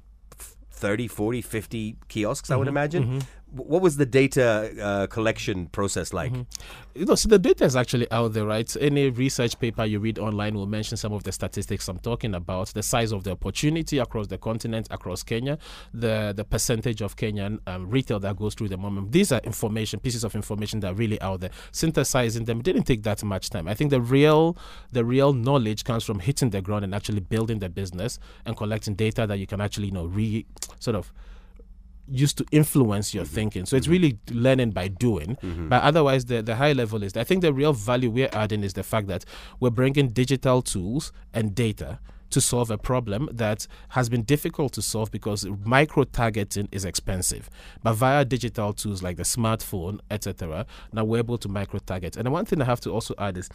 30, 0.71 1.09
40, 1.09 1.43
50 1.43 1.97
kiosks, 2.09 2.47
mm-hmm, 2.49 2.55
I 2.55 2.57
would 2.57 2.69
mm-hmm, 2.69 2.77
imagine. 2.77 3.23
What 3.53 3.81
was 3.81 3.97
the 3.97 4.07
data 4.07 4.73
uh, 4.83 5.07
collection 5.07 5.67
process 5.67 6.13
like? 6.13 6.33
Mm-hmm. 6.33 7.01
You 7.01 7.05
know, 7.07 7.15
so 7.15 7.29
the 7.29 7.39
data 7.39 7.65
is 7.65 7.77
actually 7.77 8.11
out 8.11 8.33
there, 8.33 8.45
right? 8.45 8.75
Any 8.81 9.09
research 9.11 9.59
paper 9.59 9.85
you 9.85 10.01
read 10.01 10.19
online 10.19 10.55
will 10.55 10.67
mention 10.67 10.97
some 10.97 11.13
of 11.13 11.23
the 11.23 11.31
statistics 11.31 11.89
I'm 11.89 11.99
talking 11.99 12.35
about, 12.35 12.69
the 12.69 12.83
size 12.83 13.13
of 13.13 13.23
the 13.23 13.33
opportunity 13.33 13.99
across 13.99 14.27
the 14.27 14.37
continent, 14.39 14.89
across 14.91 15.23
Kenya, 15.23 15.59
the 15.95 16.33
the 16.37 16.45
percentage 16.45 17.03
of 17.03 17.17
Kenyan 17.17 17.61
um, 17.67 17.89
retail 17.89 18.19
that 18.21 18.37
goes 18.37 18.55
through 18.55 18.69
the 18.69 18.77
moment. 18.77 19.13
These 19.13 19.31
are 19.31 19.41
information, 19.45 20.01
pieces 20.01 20.25
of 20.25 20.35
information 20.35 20.81
that 20.81 20.93
are 20.93 20.95
really 20.95 21.21
out 21.21 21.41
there. 21.41 21.51
Synthesizing 21.71 22.45
them 22.47 22.63
didn't 22.63 22.85
take 22.85 23.05
that 23.05 23.23
much 23.23 23.51
time. 23.51 23.69
I 23.69 23.75
think 23.75 23.91
the 23.91 24.01
real 24.01 24.57
the 24.91 25.05
real 25.05 25.33
knowledge 25.33 25.85
comes 25.85 26.05
from 26.05 26.19
hitting 26.19 26.51
the 26.51 26.63
ground 26.63 26.85
and 26.85 26.95
actually 26.95 27.21
building 27.21 27.61
the 27.61 27.69
business 27.69 28.19
and 28.45 28.57
collecting 28.57 28.95
data 28.95 29.27
that 29.27 29.39
you 29.39 29.47
can 29.47 29.61
actually, 29.61 29.87
you 29.87 29.93
know, 29.93 30.07
re 30.07 30.47
sort 30.81 30.97
of 30.97 31.13
used 32.09 32.39
to 32.39 32.47
influence 32.53 33.15
your 33.15 33.25
mm-hmm. 33.25 33.35
thinking. 33.35 33.67
So 33.67 33.77
it's 33.77 33.87
mm-hmm. 33.87 33.93
really 33.93 34.19
learning 34.31 34.71
by 34.71 34.89
doing. 34.89 35.37
Mm-hmm. 35.43 35.69
But 35.69 35.83
otherwise, 35.83 36.27
the, 36.27 36.43
the 36.43 36.57
high 36.57 36.73
level 36.73 37.03
is 37.03 37.17
I 37.17 37.25
think 37.25 37.43
the 37.43 37.53
real 37.53 37.73
value 37.73 38.11
we're 38.11 38.31
adding 38.33 38.63
is 38.63 38.75
the 38.75 38.83
fact 38.83 39.09
that 39.09 39.25
we're 39.61 39.71
bringing 39.71 40.09
digital 40.09 40.63
tools 40.63 41.13
and 41.35 41.55
data 41.55 41.99
to 42.31 42.41
solve 42.41 42.71
a 42.71 42.79
problem 42.79 43.29
that 43.33 43.67
has 43.91 44.09
been 44.09 44.23
difficult 44.23 44.73
to 44.75 44.83
solve 44.83 45.11
because 45.11 45.47
micro 45.65 46.05
targeting 46.05 46.69
is 46.73 46.85
expensive. 46.85 47.49
But 47.83 47.95
via 47.95 48.25
digital 48.25 48.73
tools 48.73 49.03
like 49.03 49.17
the 49.17 49.23
smartphone, 49.23 50.01
etc., 50.11 50.67
now 50.93 51.05
we're 51.05 51.19
able 51.19 51.39
to 51.39 51.49
micro 51.49 51.79
target. 51.79 52.17
And 52.17 52.27
the 52.27 52.31
one 52.31 52.45
thing 52.45 52.61
I 52.61 52.65
have 52.65 52.81
to 52.81 52.91
also 52.91 53.15
add 53.19 53.37
is 53.37 53.49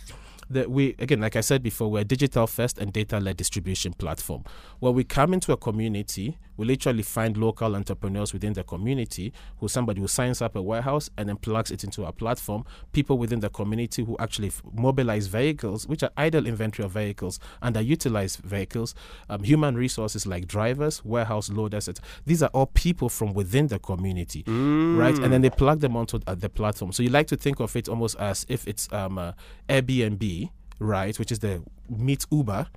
that 0.50 0.70
we 0.70 0.96
again 1.00 1.22
like 1.22 1.38
i 1.38 1.42
said 1.42 1.64
before 1.64 1.90
we're 1.90 2.02
a 2.02 2.04
digital 2.04 2.46
first 2.46 2.78
and 2.78 2.92
data 2.92 3.20
led 3.22 3.38
distribution 3.38 3.94
platform 3.94 4.44
where 4.80 4.92
we 4.92 5.02
come 5.02 5.34
into 5.34 5.54
a 5.54 5.58
community 5.58 6.38
we 6.62 6.68
literally 6.68 7.02
find 7.02 7.38
local 7.38 7.76
entrepreneurs 7.76 8.34
within 8.34 8.54
the 8.54 8.64
community 8.64 9.34
who 9.58 9.68
somebody 9.68 10.00
who 10.00 10.08
signs 10.08 10.42
up 10.42 10.56
a 10.56 10.62
warehouse 10.62 11.10
and 11.18 11.28
then 11.28 11.36
plugs 11.38 11.72
it 11.72 11.84
into 11.84 12.06
our 12.06 12.12
platform 12.12 12.64
people 12.94 13.18
within 13.18 13.40
the 13.40 13.50
community 13.50 14.04
who 14.04 14.16
actually 14.20 14.50
f- 14.50 14.62
mobilize 14.74 15.28
vehicles 15.28 15.88
which 15.88 16.04
are 16.04 16.12
idle 16.18 16.46
inventory 16.46 16.86
of 16.86 16.92
vehicles 16.92 17.40
underutilized 17.64 18.38
vehicles 18.44 18.94
um, 19.30 19.44
human 19.44 19.76
resources 19.76 20.28
like 20.28 20.48
drivers 20.48 21.04
warehouse 21.04 21.50
loaders 21.50 21.90
etc. 21.90 22.08
these 22.26 22.44
are 22.44 22.50
all 22.54 22.68
people 22.68 23.10
from 23.10 23.34
within 23.34 23.68
the 23.68 23.80
community 23.80 24.44
mm. 24.44 24.98
right 24.98 25.18
and 25.18 25.34
then 25.34 25.42
they 25.42 25.50
plug 25.50 25.80
them 25.80 25.98
onto 25.98 26.20
uh, 26.28 26.36
the 26.36 26.50
platform 26.50 26.92
so 26.92 27.02
you 27.04 27.10
like 27.10 27.28
to 27.28 27.36
think 27.36 27.60
of 27.60 27.76
it 27.76 27.90
almost 27.90 28.16
as 28.20 28.46
if 28.48 28.68
it's 28.68 28.88
um, 28.94 29.18
uh, 29.18 29.34
airbnb 29.68 30.50
right, 30.82 31.18
which 31.18 31.32
is 31.32 31.40
the 31.40 31.64
Meet 31.90 32.26
Uber, 32.32 32.68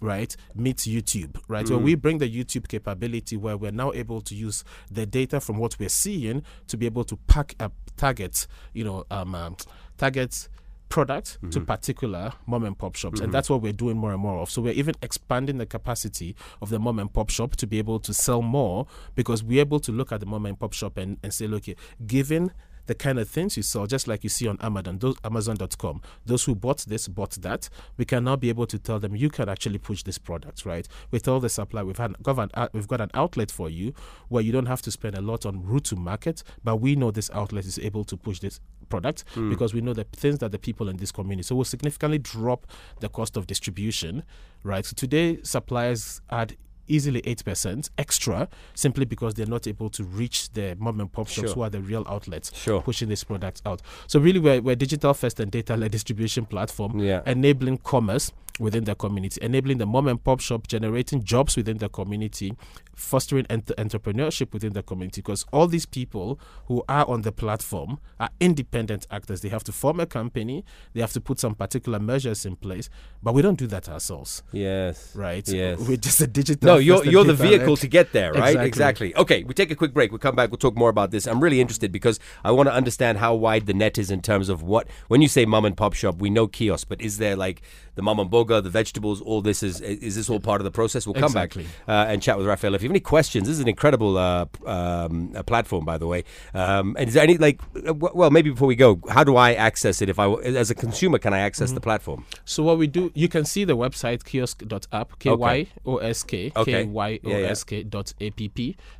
right, 0.00 0.34
meets 0.54 0.86
YouTube, 0.86 1.36
right? 1.48 1.64
Mm. 1.64 1.68
So 1.68 1.78
we 1.78 1.94
bring 1.94 2.18
the 2.18 2.28
YouTube 2.28 2.68
capability 2.68 3.36
where 3.36 3.56
we're 3.56 3.70
now 3.70 3.92
able 3.92 4.20
to 4.22 4.34
use 4.34 4.64
the 4.90 5.06
data 5.06 5.40
from 5.40 5.58
what 5.58 5.78
we're 5.78 5.88
seeing 5.88 6.42
to 6.68 6.76
be 6.76 6.86
able 6.86 7.04
to 7.04 7.16
pack 7.26 7.54
up 7.60 7.72
targets, 7.96 8.46
you 8.72 8.84
know, 8.84 9.04
um, 9.10 9.34
um 9.34 9.56
targets 9.96 10.48
product 10.88 11.38
mm-hmm. 11.38 11.50
to 11.50 11.60
particular 11.60 12.32
mom 12.46 12.64
and 12.64 12.78
pop 12.78 12.94
shops 12.94 13.16
mm-hmm. 13.16 13.24
and 13.24 13.34
that's 13.34 13.50
what 13.50 13.60
we're 13.60 13.72
doing 13.72 13.96
more 13.96 14.12
and 14.12 14.20
more 14.20 14.38
of 14.38 14.48
so 14.48 14.62
we're 14.62 14.72
even 14.72 14.94
expanding 15.02 15.58
the 15.58 15.66
capacity 15.66 16.36
of 16.62 16.70
the 16.70 16.78
mom 16.78 16.98
and 16.98 17.12
pop 17.12 17.28
shop 17.28 17.56
to 17.56 17.66
be 17.66 17.78
able 17.78 17.98
to 17.98 18.14
sell 18.14 18.40
more 18.40 18.86
because 19.14 19.42
we're 19.42 19.60
able 19.60 19.80
to 19.80 19.90
look 19.90 20.12
at 20.12 20.20
the 20.20 20.26
mom 20.26 20.46
and 20.46 20.58
pop 20.58 20.72
shop 20.72 20.96
and, 20.96 21.18
and 21.22 21.34
say 21.34 21.46
look 21.46 21.64
given 22.06 22.52
the 22.86 22.94
kind 22.94 23.18
of 23.18 23.28
things 23.28 23.56
you 23.56 23.62
saw, 23.62 23.86
just 23.86 24.08
like 24.08 24.22
you 24.24 24.30
see 24.30 24.46
on 24.46 24.58
Amazon, 24.60 24.98
those, 24.98 25.16
Amazon.com. 25.24 26.00
Those 26.24 26.44
who 26.44 26.54
bought 26.54 26.78
this, 26.86 27.08
bought 27.08 27.32
that. 27.42 27.68
We 27.96 28.04
can 28.04 28.24
now 28.24 28.36
be 28.36 28.48
able 28.48 28.66
to 28.66 28.78
tell 28.78 28.98
them 28.98 29.14
you 29.14 29.28
can 29.28 29.48
actually 29.48 29.78
push 29.78 30.02
this 30.02 30.18
product, 30.18 30.64
right? 30.64 30.86
With 31.10 31.28
all 31.28 31.40
the 31.40 31.48
supply, 31.48 31.82
we've 31.82 31.98
had 31.98 32.14
got 32.22 32.38
an, 32.38 32.50
uh, 32.54 32.68
we've 32.72 32.88
got 32.88 33.00
an 33.00 33.10
outlet 33.14 33.50
for 33.50 33.68
you 33.68 33.92
where 34.28 34.42
you 34.42 34.52
don't 34.52 34.66
have 34.66 34.82
to 34.82 34.90
spend 34.90 35.16
a 35.16 35.20
lot 35.20 35.46
on 35.46 35.64
route 35.64 35.84
to 35.84 35.96
market, 35.96 36.42
but 36.64 36.76
we 36.76 36.96
know 36.96 37.10
this 37.10 37.30
outlet 37.32 37.64
is 37.64 37.78
able 37.78 38.04
to 38.04 38.16
push 38.16 38.40
this 38.40 38.60
product 38.88 39.24
mm. 39.34 39.50
because 39.50 39.74
we 39.74 39.80
know 39.80 39.92
the 39.92 40.04
things 40.04 40.38
that 40.38 40.52
the 40.52 40.58
people 40.58 40.88
in 40.88 40.96
this 40.96 41.12
community. 41.12 41.42
So 41.42 41.56
we'll 41.56 41.64
significantly 41.64 42.18
drop 42.18 42.66
the 43.00 43.08
cost 43.08 43.36
of 43.36 43.46
distribution, 43.46 44.22
right? 44.62 44.84
So 44.84 44.94
today 44.94 45.40
suppliers 45.42 46.20
add 46.30 46.56
easily 46.88 47.22
8% 47.22 47.90
extra 47.98 48.48
simply 48.74 49.04
because 49.04 49.34
they're 49.34 49.46
not 49.46 49.66
able 49.66 49.90
to 49.90 50.04
reach 50.04 50.50
the 50.52 50.76
mom 50.78 51.00
and 51.00 51.10
pop 51.12 51.28
shops 51.28 51.48
Sure. 51.48 51.54
who 51.54 51.62
are 51.62 51.70
the 51.70 51.80
real 51.80 52.04
outlets 52.08 52.52
Sure. 52.56 52.80
pushing 52.82 53.08
this 53.08 53.24
product 53.24 53.62
out. 53.66 53.82
So 54.06 54.20
really 54.20 54.38
we're, 54.40 54.60
we're 54.60 54.76
digital 54.76 55.14
first 55.14 55.40
and 55.40 55.50
data 55.50 55.76
led 55.76 55.90
distribution 55.92 56.46
platform 56.46 56.98
Yeah. 56.98 57.22
enabling 57.26 57.78
commerce 57.78 58.32
within 58.58 58.84
the 58.84 58.94
community, 58.94 59.38
enabling 59.42 59.78
the 59.78 59.86
mom 59.86 60.08
and 60.08 60.22
pop 60.22 60.40
shop, 60.40 60.66
generating 60.66 61.22
jobs 61.22 61.56
within 61.56 61.78
the 61.78 61.88
community, 61.88 62.54
fostering 62.94 63.46
ent- 63.50 63.72
entrepreneurship 63.78 64.52
within 64.52 64.72
the 64.72 64.82
community. 64.82 65.20
Because 65.20 65.44
all 65.52 65.66
these 65.66 65.86
people 65.86 66.40
who 66.66 66.82
are 66.88 67.08
on 67.08 67.22
the 67.22 67.32
platform 67.32 67.98
are 68.18 68.30
independent 68.40 69.06
actors. 69.10 69.40
They 69.42 69.48
have 69.50 69.64
to 69.64 69.72
form 69.72 70.00
a 70.00 70.06
company, 70.06 70.64
they 70.94 71.00
have 71.00 71.12
to 71.12 71.20
put 71.20 71.38
some 71.38 71.54
particular 71.54 71.98
measures 71.98 72.46
in 72.46 72.56
place, 72.56 72.88
but 73.22 73.34
we 73.34 73.42
don't 73.42 73.58
do 73.58 73.66
that 73.68 73.88
ourselves. 73.88 74.42
Yes. 74.52 75.14
Right? 75.14 75.46
Yes. 75.48 75.78
We're 75.80 75.96
just 75.96 76.20
a 76.20 76.26
digital. 76.26 76.66
No, 76.66 76.76
you're 76.78 77.04
you're 77.04 77.24
the 77.24 77.34
vehicle 77.34 77.76
to 77.76 77.86
get 77.86 78.12
there, 78.12 78.32
right? 78.32 78.60
Exactly. 78.60 79.14
Okay, 79.16 79.44
we 79.44 79.54
take 79.54 79.70
a 79.70 79.76
quick 79.76 79.92
break. 79.92 80.12
We 80.12 80.18
come 80.18 80.34
back. 80.34 80.50
We'll 80.50 80.58
talk 80.58 80.76
more 80.76 80.90
about 80.90 81.10
this. 81.10 81.26
I'm 81.26 81.40
really 81.42 81.60
interested 81.60 81.92
because 81.92 82.18
I 82.44 82.50
want 82.50 82.68
to 82.68 82.72
understand 82.72 83.18
how 83.18 83.34
wide 83.34 83.66
the 83.66 83.74
net 83.74 83.98
is 83.98 84.10
in 84.10 84.22
terms 84.22 84.48
of 84.48 84.62
what. 84.62 84.88
When 85.08 85.20
you 85.22 85.28
say 85.28 85.44
mom 85.44 85.64
and 85.64 85.76
pop 85.76 85.94
shop, 85.94 86.16
we 86.16 86.30
know 86.30 86.46
kiosk, 86.46 86.88
but 86.88 87.00
is 87.00 87.18
there 87.18 87.36
like 87.36 87.62
the 87.94 88.02
mom 88.02 88.16
and 88.18 88.30
mama 88.30 88.30
boga, 88.46 88.62
the 88.62 88.70
vegetables? 88.70 89.20
All 89.20 89.42
this 89.42 89.62
is 89.62 89.80
is 89.80 90.14
this 90.14 90.30
all 90.30 90.40
part 90.40 90.60
of 90.60 90.64
the 90.64 90.70
process? 90.70 91.06
We'll 91.06 91.14
come 91.14 91.24
Exactly. 91.24 91.64
back 91.64 91.88
uh, 91.88 92.10
and 92.12 92.22
chat 92.22 92.36
with 92.38 92.46
Raphael. 92.46 92.74
If 92.74 92.82
you 92.82 92.88
have 92.88 92.92
any 92.92 93.00
questions, 93.00 93.46
this 93.48 93.54
is 93.54 93.60
an 93.60 93.68
incredible 93.68 94.16
uh, 94.18 94.46
um, 94.66 95.32
platform, 95.46 95.84
by 95.84 95.98
the 95.98 96.06
way. 96.06 96.24
Um, 96.54 96.96
and 96.98 97.08
is 97.08 97.14
there 97.14 97.22
any 97.22 97.36
like? 97.38 97.60
uh, 97.88 97.94
Well, 97.94 98.30
maybe 98.30 98.50
before 98.50 98.68
we 98.68 98.76
go, 98.76 99.00
how 99.08 99.24
do 99.24 99.36
I 99.36 99.54
access 99.54 100.00
it? 100.02 100.08
If 100.08 100.18
I 100.18 100.30
as 100.34 100.70
a 100.70 100.74
consumer, 100.74 101.18
can 101.18 101.32
I 101.34 101.40
access 101.40 101.68
Mm-hmm. 101.68 101.74
the 101.74 101.80
platform? 101.80 102.24
So 102.44 102.62
what 102.62 102.78
we 102.78 102.86
do, 102.86 103.10
you 103.14 103.28
can 103.28 103.44
see 103.44 103.64
the 103.64 103.76
website 103.76 104.22
kyosk.app, 104.24 105.18
k 105.18 105.30
y 105.34 105.66
o 105.84 105.96
s 105.98 106.22
k 106.22 106.50
k 106.64 106.84
y 106.84 107.20
o 107.24 107.30
s 107.30 107.64
k 107.64 107.82
dot 107.82 108.12
app. 108.20 108.40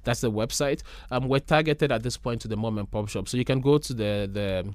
That's 0.04 0.20
the 0.20 0.30
website. 0.32 0.82
Um, 1.10 1.28
we're 1.28 1.40
targeted 1.40 1.92
at 1.92 2.02
this 2.02 2.16
point 2.16 2.40
to 2.42 2.48
the 2.48 2.56
mom 2.56 2.78
and 2.78 2.90
pop 2.90 3.08
shop. 3.08 3.28
So 3.28 3.36
you 3.36 3.44
can 3.44 3.60
go 3.60 3.78
to 3.78 3.92
the 3.94 4.28
the 4.32 4.74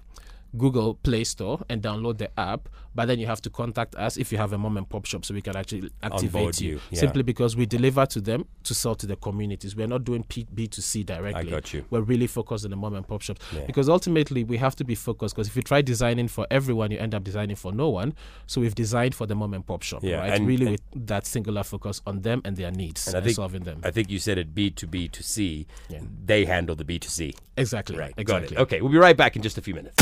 Google 0.57 0.95
Play 0.95 1.23
Store 1.23 1.59
and 1.69 1.81
download 1.81 2.17
the 2.17 2.29
app, 2.39 2.67
but 2.93 3.05
then 3.07 3.19
you 3.19 3.25
have 3.27 3.41
to 3.41 3.49
contact 3.49 3.95
us 3.95 4.17
if 4.17 4.31
you 4.31 4.37
have 4.37 4.51
a 4.53 4.57
mom 4.57 4.75
and 4.77 4.87
pop 4.89 5.05
shop 5.05 5.23
so 5.23 5.33
we 5.33 5.41
can 5.41 5.55
actually 5.55 5.89
activate 6.03 6.59
you. 6.59 6.71
you, 6.73 6.79
yeah. 6.91 6.99
Simply 6.99 7.23
because 7.23 7.55
we 7.55 7.65
deliver 7.65 8.05
to 8.07 8.19
them 8.19 8.45
to 8.63 8.73
sell 8.73 8.95
to 8.95 9.05
the 9.07 9.15
communities. 9.15 9.75
We're 9.75 9.87
not 9.87 10.03
doing 10.03 10.23
P- 10.23 10.47
B2C 10.53 11.05
directly. 11.05 11.41
I 11.41 11.43
got 11.43 11.73
you. 11.73 11.85
We're 11.89 12.01
really 12.01 12.27
focused 12.27 12.65
on 12.65 12.71
the 12.71 12.77
mom 12.77 12.95
and 12.95 13.07
pop 13.07 13.21
shops 13.21 13.41
because 13.65 13.87
ultimately 13.87 14.43
we 14.43 14.57
have 14.57 14.75
to 14.77 14.83
be 14.83 14.95
focused 14.95 15.35
because 15.35 15.47
if 15.47 15.55
you 15.55 15.61
try 15.61 15.81
designing 15.81 16.27
for 16.27 16.45
everyone, 16.51 16.91
you 16.91 16.97
end 16.99 17.15
up 17.15 17.23
designing 17.23 17.55
for 17.55 17.71
no 17.71 17.89
one. 17.89 18.13
So 18.47 18.59
we've 18.61 18.75
designed 18.75 19.15
for 19.15 19.25
the 19.25 19.35
mom 19.35 19.53
and 19.53 19.65
pop 19.65 19.83
shop, 19.83 20.03
Yeah, 20.03 20.17
right? 20.17 20.33
and- 20.33 20.45
really 20.47 20.67
and- 20.67 20.79
with 20.93 21.07
that 21.07 21.25
singular 21.25 21.63
focus 21.63 22.01
on 22.05 22.21
them 22.21 22.41
and 22.43 22.57
their 22.57 22.71
needs 22.71 23.07
And 23.07 23.15
and, 23.15 23.23
think 23.25 23.35
solving 23.35 23.63
them. 23.63 23.79
I 23.83 23.91
think 23.91 24.09
you 24.09 24.19
said 24.19 24.37
it 24.37 24.53
B 24.53 24.69
to 24.71 24.85
B 24.87 25.07
to 25.07 25.23
C. 25.23 25.65
Yeah. 25.89 25.99
They 26.25 26.45
handle 26.45 26.75
the 26.75 26.83
B 26.85 26.99
to 26.99 27.09
C. 27.09 27.33
exactly. 27.55 27.97
Right. 27.97 28.13
Exactly. 28.17 28.55
Got 28.55 28.59
it. 28.59 28.61
Okay. 28.63 28.81
We'll 28.81 28.91
be 28.91 28.97
right 28.97 29.15
back 29.15 29.35
in 29.35 29.41
just 29.41 29.57
a 29.57 29.61
few 29.61 29.73
minutes. 29.75 29.95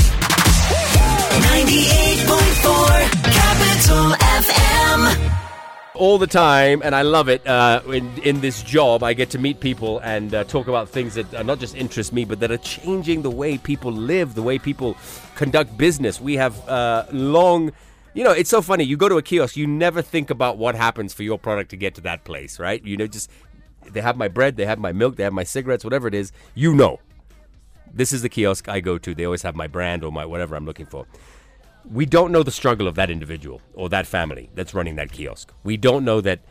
98.4 1.43 3.11
Capital 3.33 4.11
FM. 4.39 5.01
All 5.95 6.17
the 6.17 6.27
time, 6.27 6.81
and 6.83 6.95
I 6.95 7.01
love 7.01 7.27
it. 7.29 7.45
Uh, 7.45 7.81
in 7.87 8.09
in 8.23 8.41
this 8.41 8.63
job, 8.63 9.03
I 9.03 9.13
get 9.13 9.29
to 9.31 9.37
meet 9.37 9.59
people 9.59 9.99
and 9.99 10.33
uh, 10.33 10.43
talk 10.45 10.67
about 10.67 10.89
things 10.89 11.15
that 11.15 11.33
are 11.33 11.43
not 11.43 11.59
just 11.59 11.75
interest 11.75 12.13
me, 12.13 12.25
but 12.25 12.39
that 12.39 12.51
are 12.51 12.57
changing 12.57 13.21
the 13.21 13.29
way 13.29 13.57
people 13.57 13.91
live, 13.91 14.33
the 14.35 14.41
way 14.41 14.57
people 14.59 14.95
conduct 15.35 15.77
business. 15.77 16.21
We 16.21 16.35
have 16.35 16.67
uh, 16.69 17.05
long. 17.11 17.71
You 18.13 18.23
know, 18.23 18.31
it's 18.31 18.49
so 18.49 18.61
funny. 18.61 18.85
You 18.85 18.97
go 18.97 19.09
to 19.09 19.17
a 19.17 19.21
kiosk, 19.21 19.55
you 19.55 19.67
never 19.67 20.01
think 20.01 20.29
about 20.29 20.57
what 20.57 20.75
happens 20.75 21.13
for 21.13 21.23
your 21.23 21.37
product 21.37 21.69
to 21.71 21.77
get 21.77 21.95
to 21.95 22.01
that 22.01 22.23
place, 22.23 22.59
right? 22.59 22.83
You 22.83 22.97
know, 22.97 23.07
just 23.07 23.29
they 23.85 24.01
have 24.01 24.17
my 24.17 24.27
bread, 24.27 24.55
they 24.55 24.65
have 24.65 24.79
my 24.79 24.91
milk, 24.91 25.15
they 25.15 25.23
have 25.23 25.33
my 25.33 25.43
cigarettes, 25.43 25.83
whatever 25.83 26.07
it 26.07 26.13
is. 26.13 26.31
You 26.55 26.73
know, 26.73 26.99
this 27.93 28.13
is 28.13 28.21
the 28.21 28.29
kiosk 28.29 28.69
I 28.69 28.79
go 28.79 28.97
to. 28.97 29.13
They 29.13 29.25
always 29.25 29.41
have 29.41 29.55
my 29.55 29.67
brand 29.67 30.03
or 30.03 30.11
my 30.11 30.25
whatever 30.25 30.55
I'm 30.55 30.65
looking 30.65 30.85
for. 30.85 31.05
We 31.89 32.05
don't 32.05 32.31
know 32.31 32.43
the 32.43 32.51
struggle 32.51 32.87
of 32.87 32.95
that 32.95 33.09
individual 33.09 33.61
or 33.73 33.89
that 33.89 34.05
family 34.05 34.49
that's 34.53 34.73
running 34.73 34.95
that 34.97 35.11
kiosk. 35.11 35.53
We 35.63 35.77
don't 35.77 36.03
know 36.03 36.21
that 36.21 36.41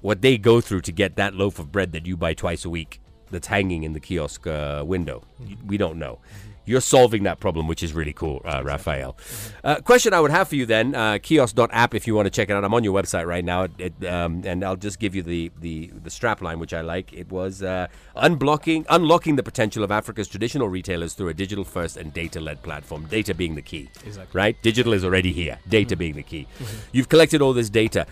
what 0.00 0.20
they 0.20 0.36
go 0.36 0.60
through 0.60 0.82
to 0.82 0.92
get 0.92 1.16
that 1.16 1.34
loaf 1.34 1.58
of 1.58 1.70
bread 1.72 1.92
that 1.92 2.06
you 2.06 2.16
buy 2.16 2.34
twice 2.34 2.64
a 2.64 2.70
week 2.70 3.00
that's 3.30 3.46
hanging 3.46 3.84
in 3.84 3.92
the 3.92 4.00
kiosk 4.00 4.46
uh, 4.46 4.82
window. 4.84 5.24
We 5.64 5.76
don't 5.78 5.98
know. 5.98 6.18
You're 6.64 6.80
solving 6.80 7.24
that 7.24 7.40
problem, 7.40 7.66
which 7.66 7.82
is 7.82 7.92
really 7.92 8.12
cool, 8.12 8.40
uh, 8.44 8.62
Raphael. 8.64 9.16
Uh, 9.64 9.76
question 9.80 10.12
I 10.14 10.20
would 10.20 10.30
have 10.30 10.48
for 10.48 10.56
you 10.56 10.66
then, 10.66 10.94
uh, 10.94 11.14
kyosk.app, 11.14 11.94
if 11.94 12.06
you 12.06 12.14
want 12.14 12.26
to 12.26 12.30
check 12.30 12.50
it 12.50 12.52
out. 12.52 12.64
I'm 12.64 12.74
on 12.74 12.84
your 12.84 12.94
website 12.94 13.26
right 13.26 13.44
now, 13.44 13.64
it, 13.64 13.72
it, 13.78 14.06
um, 14.06 14.42
and 14.44 14.64
I'll 14.64 14.76
just 14.76 14.98
give 14.98 15.14
you 15.14 15.22
the, 15.22 15.50
the, 15.60 15.90
the 16.02 16.10
strap 16.10 16.40
line, 16.40 16.58
which 16.58 16.72
I 16.72 16.80
like. 16.82 17.12
It 17.12 17.30
was 17.30 17.62
uh, 17.62 17.88
unblocking, 18.16 18.86
unlocking 18.88 19.36
the 19.36 19.42
potential 19.42 19.82
of 19.82 19.90
Africa's 19.90 20.28
traditional 20.28 20.68
retailers 20.68 21.14
through 21.14 21.28
a 21.28 21.34
digital 21.34 21.64
first 21.64 21.96
and 21.96 22.12
data 22.12 22.40
led 22.40 22.62
platform, 22.62 23.06
data 23.06 23.34
being 23.34 23.54
the 23.54 23.62
key. 23.62 23.90
Exactly. 24.04 24.38
Right? 24.38 24.62
Digital 24.62 24.92
is 24.92 25.04
already 25.04 25.32
here, 25.32 25.58
data 25.68 25.96
being 25.96 26.14
the 26.14 26.22
key. 26.22 26.46
You've 26.92 27.08
collected 27.08 27.42
all 27.42 27.52
this 27.52 27.70
data 27.70 28.06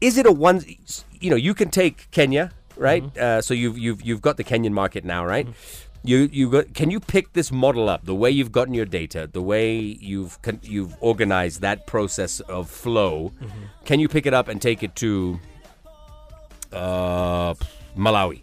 is 0.00 0.16
it 0.16 0.26
a 0.26 0.32
one 0.32 0.64
you 1.20 1.30
know 1.30 1.36
you 1.36 1.54
can 1.54 1.70
take 1.70 2.10
Kenya 2.10 2.52
right 2.76 3.16
uh, 3.18 3.42
so 3.42 3.54
you've 3.54 3.78
you've 3.78 4.02
you've 4.02 4.22
got 4.22 4.36
the 4.36 4.44
Kenyan 4.44 4.72
market 4.72 5.04
now 5.04 5.24
right 5.24 5.46
you 6.02 6.28
you 6.32 6.50
got 6.50 6.72
can 6.74 6.90
you 6.90 7.00
pick 7.00 7.32
this 7.34 7.52
model 7.52 7.88
up 7.88 8.04
the 8.04 8.14
way 8.14 8.30
you've 8.30 8.52
gotten 8.52 8.72
your 8.74 8.86
data 8.86 9.28
the 9.32 9.42
way 9.42 9.76
you've 9.78 10.38
you've 10.62 10.96
organized 11.00 11.60
that 11.60 11.86
process 11.86 12.40
of 12.40 12.70
flow 12.70 13.32
can 13.84 14.00
you 14.00 14.08
pick 14.08 14.24
it 14.26 14.32
up 14.34 14.48
and 14.48 14.62
take 14.62 14.82
it 14.82 14.94
to 14.96 15.38
uh, 16.72 17.54
Malawi 17.96 18.42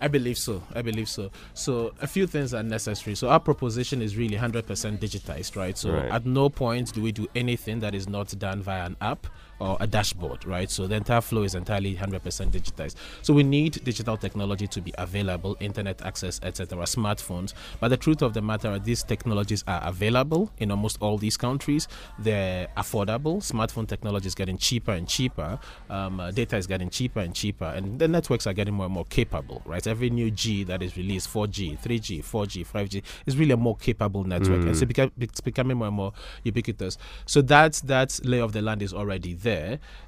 I 0.00 0.08
believe 0.08 0.36
so. 0.36 0.62
I 0.74 0.82
believe 0.82 1.08
so. 1.08 1.30
So 1.54 1.94
a 2.02 2.06
few 2.06 2.26
things 2.26 2.52
are 2.52 2.62
necessary. 2.62 3.14
So 3.14 3.30
our 3.30 3.40
proposition 3.40 4.02
is 4.02 4.18
really 4.18 4.36
100% 4.36 4.62
digitized, 4.98 5.56
right? 5.56 5.78
So 5.78 5.92
Right. 5.92 6.10
at 6.12 6.26
no 6.26 6.50
point 6.50 6.92
do 6.92 7.00
we 7.00 7.10
do 7.10 7.26
anything 7.34 7.80
that 7.80 7.94
is 7.94 8.06
not 8.06 8.38
done 8.38 8.60
via 8.60 8.84
an 8.84 8.96
app 9.00 9.26
or 9.64 9.78
a 9.80 9.86
dashboard, 9.86 10.44
right? 10.44 10.70
So 10.70 10.86
the 10.86 10.96
entire 10.96 11.22
flow 11.22 11.42
is 11.42 11.54
entirely 11.54 11.96
100% 11.96 12.20
digitized. 12.50 12.96
So 13.22 13.32
we 13.32 13.42
need 13.42 13.82
digital 13.82 14.16
technology 14.18 14.66
to 14.66 14.80
be 14.82 14.92
available, 14.98 15.56
internet 15.58 16.02
access, 16.02 16.38
etc., 16.42 16.78
smartphones. 16.84 17.54
But 17.80 17.88
the 17.88 17.96
truth 17.96 18.20
of 18.20 18.34
the 18.34 18.42
matter 18.42 18.68
are 18.68 18.78
these 18.78 19.02
technologies 19.02 19.64
are 19.66 19.80
available 19.84 20.50
in 20.58 20.70
almost 20.70 20.98
all 21.00 21.16
these 21.16 21.38
countries. 21.38 21.88
They're 22.18 22.68
affordable. 22.76 23.38
Smartphone 23.38 23.88
technology 23.88 24.26
is 24.26 24.34
getting 24.34 24.58
cheaper 24.58 24.92
and 24.92 25.08
cheaper. 25.08 25.58
Um, 25.88 26.20
uh, 26.20 26.30
data 26.30 26.58
is 26.58 26.66
getting 26.66 26.90
cheaper 26.90 27.20
and 27.20 27.34
cheaper, 27.34 27.64
and 27.64 27.98
the 27.98 28.08
networks 28.08 28.46
are 28.46 28.52
getting 28.52 28.74
more 28.74 28.86
and 28.86 28.94
more 28.94 29.06
capable, 29.06 29.62
right? 29.64 29.86
Every 29.86 30.10
new 30.10 30.30
G 30.30 30.64
that 30.64 30.82
is 30.82 30.96
released, 30.96 31.32
4G, 31.32 31.80
3G, 31.80 32.22
4G, 32.22 32.66
5G, 32.66 33.02
is 33.24 33.36
really 33.36 33.52
a 33.52 33.56
more 33.56 33.76
capable 33.76 34.24
network, 34.24 34.62
and 34.62 34.76
so 34.76 34.86
it's 35.18 35.40
becoming 35.40 35.78
more 35.78 35.86
and 35.86 35.96
more 35.96 36.12
ubiquitous. 36.42 36.98
So 37.24 37.40
that 37.42 37.80
that 37.84 38.20
lay 38.24 38.40
of 38.40 38.52
the 38.52 38.60
land 38.60 38.82
is 38.82 38.92
already 38.92 39.32
there. 39.34 39.53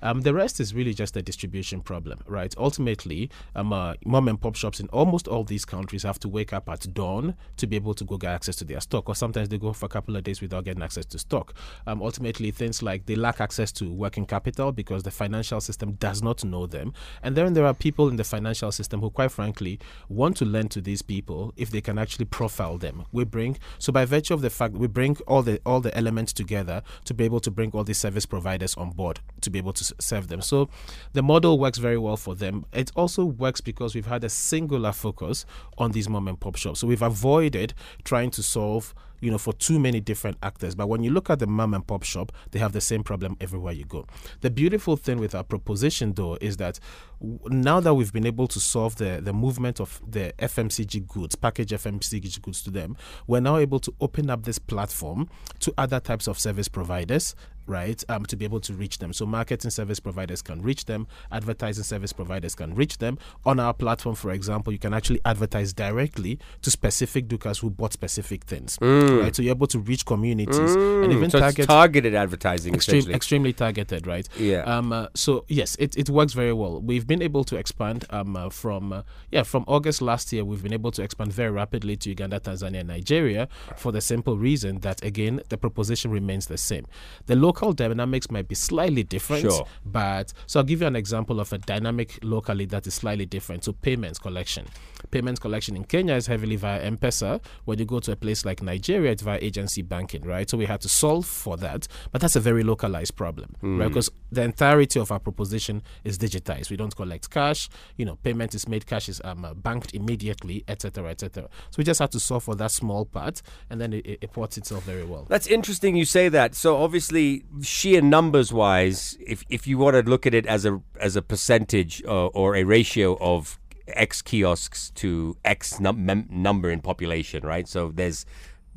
Um, 0.03 0.23
the 0.23 0.35
rest 0.35 0.61
is 0.61 0.75
really 0.75 0.95
just 0.95 1.17
a 1.17 1.23
distribution 1.23 1.81
problem, 1.81 2.21
right? 2.27 2.55
Ultimately, 2.57 3.31
um, 3.55 3.73
uh, 3.73 3.95
mom 4.05 4.29
and 4.29 4.41
pop 4.41 4.57
shops 4.57 4.81
in 4.81 4.89
almost 4.89 5.29
all 5.29 5.45
these 5.45 5.65
countries 5.65 6.03
have 6.03 6.19
to 6.21 6.29
wake 6.29 6.53
up 6.53 6.69
at 6.69 6.93
dawn 6.95 7.35
to 7.57 7.67
be 7.67 7.77
able 7.77 7.95
to 7.95 8.05
go 8.05 8.17
get 8.17 8.33
access 8.33 8.57
to 8.57 8.65
their 8.65 8.81
stock, 8.81 9.09
or 9.09 9.15
sometimes 9.15 9.49
they 9.49 9.59
go 9.59 9.73
for 9.73 9.87
a 9.87 9.89
couple 9.89 10.17
of 10.17 10.25
days 10.25 10.41
without 10.41 10.65
getting 10.65 10.83
access 10.83 11.07
to 11.07 11.19
stock. 11.19 11.55
Um, 11.87 12.03
ultimately, 12.03 12.51
things 12.51 12.83
like 12.83 13.07
they 13.07 13.17
lack 13.17 13.41
access 13.41 13.73
to 13.73 13.93
working 13.93 14.27
capital 14.27 14.73
because 14.73 15.03
the 15.03 15.11
financial 15.11 15.61
system 15.61 15.93
does 15.93 16.23
not 16.23 16.45
know 16.45 16.67
them, 16.67 16.93
and 17.23 17.37
then 17.37 17.55
there 17.55 17.67
are 17.67 17.75
people 17.75 18.09
in 18.09 18.17
the 18.17 18.25
financial 18.25 18.73
system 18.73 19.01
who, 19.01 19.11
quite 19.11 19.33
frankly, 19.33 19.79
want 20.09 20.37
to 20.39 20.45
lend 20.45 20.71
to 20.73 20.81
these 20.81 21.03
people 21.03 21.53
if 21.57 21.71
they 21.71 21.81
can 21.81 21.99
actually 21.99 22.25
profile 22.25 22.79
them. 22.79 23.05
We 23.13 23.25
bring 23.25 23.59
so 23.79 23.93
by 23.93 24.05
virtue 24.05 24.35
of 24.35 24.41
the 24.41 24.51
fact 24.51 24.75
we 24.75 24.87
bring 24.87 25.17
all 25.27 25.43
the 25.43 25.61
all 25.65 25.81
the 25.81 25.97
elements 25.97 26.33
together 26.33 26.83
to 27.05 27.15
be 27.15 27.25
able 27.25 27.41
to 27.41 27.51
bring 27.51 27.71
all 27.73 27.85
these 27.85 27.99
service 27.99 28.27
providers 28.27 28.75
on 28.77 28.91
board 28.91 29.21
to 29.41 29.51
be 29.51 29.59
able 29.59 29.73
to 29.73 29.95
serve 30.01 30.29
them. 30.29 30.41
So 30.41 30.69
the 31.13 31.23
model 31.23 31.59
works 31.59 31.79
very 31.79 31.99
well 31.99 32.17
for 32.17 32.35
them. 32.35 32.65
It 32.73 32.91
also 32.97 33.25
works 33.25 33.61
because 33.61 33.95
we've 33.95 34.07
had 34.07 34.25
a 34.25 34.29
singular 34.29 34.93
focus 34.93 35.47
on 35.79 35.93
these 35.93 36.09
mom 36.09 36.29
and 36.29 36.39
pop 36.39 36.57
shops. 36.57 36.81
So 36.81 36.87
we've 36.87 37.03
avoided 37.03 37.75
trying 38.05 38.31
to 38.33 38.43
solve 38.43 38.95
you 39.21 39.31
know, 39.31 39.39
for 39.39 39.53
too 39.53 39.79
many 39.79 40.01
different 40.01 40.37
actors. 40.43 40.75
But 40.75 40.89
when 40.89 41.03
you 41.03 41.11
look 41.11 41.31
at 41.31 41.39
the 41.39 41.47
mom 41.47 41.75
and 41.75 41.87
pop 41.87 42.03
shop, 42.03 42.33
they 42.51 42.59
have 42.59 42.73
the 42.73 42.81
same 42.81 43.03
problem 43.03 43.37
everywhere 43.41 43.73
you 43.73 43.85
go. 43.85 44.07
The 44.41 44.51
beautiful 44.51 44.97
thing 44.97 45.19
with 45.19 45.35
our 45.35 45.45
proposition, 45.45 46.15
though, 46.15 46.39
is 46.41 46.57
that 46.59 46.79
now 47.21 47.81
that 47.81 47.95
we've 47.95 48.13
been 48.13 48.27
able 48.27 48.47
to 48.49 48.61
solve 48.61 48.97
the, 48.97 49.21
the 49.23 49.33
movement 49.33 49.81
of 49.81 50.01
the 50.07 50.33
FMCG 50.39 51.07
goods, 51.07 51.35
package 51.35 51.71
FMCG 51.71 52.41
goods 52.43 52.63
to 52.63 52.71
them, 52.71 52.97
we're 53.27 53.41
now 53.41 53.57
able 53.57 53.81
to 53.81 53.95
open 54.01 54.31
up 54.31 54.45
this 54.45 54.59
platform 54.59 55.29
to 55.61 55.73
other 55.79 56.01
types 56.01 56.27
of 56.27 56.39
service 56.39 56.69
providers 56.69 57.35
right? 57.67 58.03
Um, 58.09 58.25
to 58.27 58.37
be 58.37 58.45
able 58.45 58.61
to 58.61 58.73
reach 58.73 58.99
them. 58.99 59.13
So 59.13 59.27
marketing 59.27 59.71
service 59.71 60.01
providers 60.01 60.43
can 60.43 60.63
reach 60.63 60.85
them, 60.87 61.07
advertising 61.33 61.85
service 61.85 62.13
providers 62.13 62.55
can 62.55 62.75
reach 62.75 62.99
them. 62.99 63.19
On 63.45 63.61
our 63.61 63.75
platform, 63.75 64.15
for 64.15 64.31
example, 64.31 64.73
you 64.73 64.79
can 64.79 64.95
actually 64.95 65.21
advertise 65.25 65.73
directly 65.73 66.39
to 66.63 66.71
specific 66.71 67.29
Dukas 67.29 67.59
who 67.59 67.71
bought 67.71 67.93
specific 67.93 68.45
things, 68.45 68.79
right? 69.09 69.35
So 69.35 69.43
you're 69.43 69.55
able 69.55 69.67
to 69.69 69.79
reach 69.79 70.05
communities 70.07 70.75
and 70.75 71.13
even 71.13 71.29
Mm. 71.29 71.33
so 71.33 71.39
target 71.41 71.67
targeted 71.67 72.15
advertising, 72.15 72.75
extreme, 72.75 73.11
extremely 73.11 73.53
targeted, 73.53 74.07
right? 74.07 74.29
Yeah. 74.39 74.63
Um. 74.63 74.93
Uh, 74.93 75.07
so 75.15 75.45
yes, 75.49 75.77
it, 75.79 75.97
it 75.97 76.09
works 76.11 76.33
very 76.33 76.53
well. 76.53 76.81
We've 76.81 77.07
been 77.07 77.23
able 77.23 77.45
to 77.45 77.57
expand. 77.57 78.05
Um. 78.11 78.37
Uh, 78.37 78.51
from 78.51 78.93
uh, 78.93 79.03
yeah, 79.31 79.43
from 79.45 79.65
August 79.67 80.03
last 80.03 80.33
year, 80.33 80.45
we've 80.45 80.63
been 80.63 80.73
able 80.73 80.91
to 80.93 81.03
expand 81.03 81.33
very 81.33 81.51
rapidly 81.51 81.97
to 81.97 82.11
Uganda, 82.11 82.41
Tanzania, 82.41 82.81
and 82.81 82.89
Nigeria 82.89 83.49
for 83.77 83.93
the 83.93 84.01
simple 84.01 84.37
reason 84.39 84.81
that 84.81 85.03
again 85.05 85.41
the 85.49 85.57
proposition 85.57 86.11
remains 86.11 86.47
the 86.47 86.59
same. 86.59 86.87
The 87.27 87.37
local 87.37 87.73
dynamics 87.73 88.31
might 88.31 88.49
be 88.49 88.55
slightly 88.55 89.03
different, 89.03 89.43
Sure. 89.43 89.67
but 89.85 90.33
so 90.47 90.61
I'll 90.61 90.65
give 90.67 90.81
you 90.81 90.87
an 90.87 90.97
example 90.97 91.41
of 91.41 91.53
a 91.53 91.59
dynamic 91.59 92.19
locally 92.23 92.67
that 92.67 92.87
is 92.87 92.95
slightly 92.95 93.27
different. 93.27 93.65
So 93.65 93.73
payments 93.73 94.19
collection, 94.19 94.67
payments 95.11 95.41
collection 95.41 95.77
in 95.77 95.85
Kenya 95.85 96.15
is 96.15 96.27
heavily 96.27 96.57
via 96.57 96.81
M-Pesa. 96.81 97.41
When 97.65 97.79
you 97.79 97.85
go 97.85 98.01
to 98.01 98.13
a 98.13 98.17
place 98.17 98.45
like 98.45 98.63
Nigeria, 98.63 99.13
it's 99.13 99.23
via 99.23 99.39
agency 99.41 99.83
banking, 99.83 100.23
right? 100.23 100.49
So 100.49 100.57
we 100.57 100.67
had 100.67 100.81
to 100.83 100.89
solve 100.89 101.27
for 101.27 101.57
that, 101.59 101.89
but 102.13 102.21
that's 102.21 102.37
a 102.37 102.41
very 102.41 102.63
localized 102.63 103.17
problem, 103.17 103.55
right? 103.63 103.89
Because 103.89 104.11
the 104.31 104.43
entirety 104.43 104.99
of 105.01 105.11
our 105.11 105.19
proposition 105.19 105.83
is 106.05 106.19
digitized. 106.19 106.71
We 106.71 106.77
don't 106.77 106.95
collect 106.95 107.31
cash. 107.31 107.69
You 107.97 108.05
know, 108.05 108.17
payment 108.17 108.55
is 108.55 108.69
made, 108.69 108.87
cash 108.87 109.09
is 109.09 109.21
um, 109.25 109.45
uh, 109.45 109.55
banked 109.55 109.95
immediately, 109.95 110.65
etc., 110.69 111.11
etc. 111.11 111.49
So 111.71 111.77
we 111.79 111.85
just 111.85 112.01
had 112.01 112.11
to 112.13 112.21
solve 112.21 112.45
for 112.45 112.55
that 112.57 112.71
small 112.71 113.05
part, 113.05 113.43
and 113.71 113.81
then 113.81 113.93
it, 113.93 114.07
it, 114.07 114.19
it 114.23 114.33
ports 114.33 114.59
itself 114.59 114.85
very 114.85 115.05
well. 115.05 115.27
That's 115.29 115.47
interesting 115.47 115.97
you 115.97 116.05
say 116.05 116.29
that. 116.29 116.55
So 116.55 116.77
obviously, 116.77 117.45
sheer 117.63 118.01
numbers 118.01 118.53
wise, 118.53 119.17
if 119.21 119.45
if 119.49 119.67
you 119.67 119.79
want 119.79 119.95
to 119.95 120.03
look 120.09 120.27
at 120.27 120.35
it 120.35 120.47
as 120.47 120.65
a 120.65 120.81
as 121.01 121.17
a 121.17 121.23
percentage 121.23 122.03
or, 122.05 122.31
or 122.35 122.57
a 122.57 122.65
ratio 122.65 123.17
of 123.21 123.59
X 123.89 124.23
kiosks 124.23 124.91
to 124.97 125.37
X 125.45 125.81
num- 125.81 126.27
number 126.31 126.71
in 126.71 126.81
population, 126.81 127.45
right? 127.45 127.69
So 127.69 127.93
there's, 127.95 128.27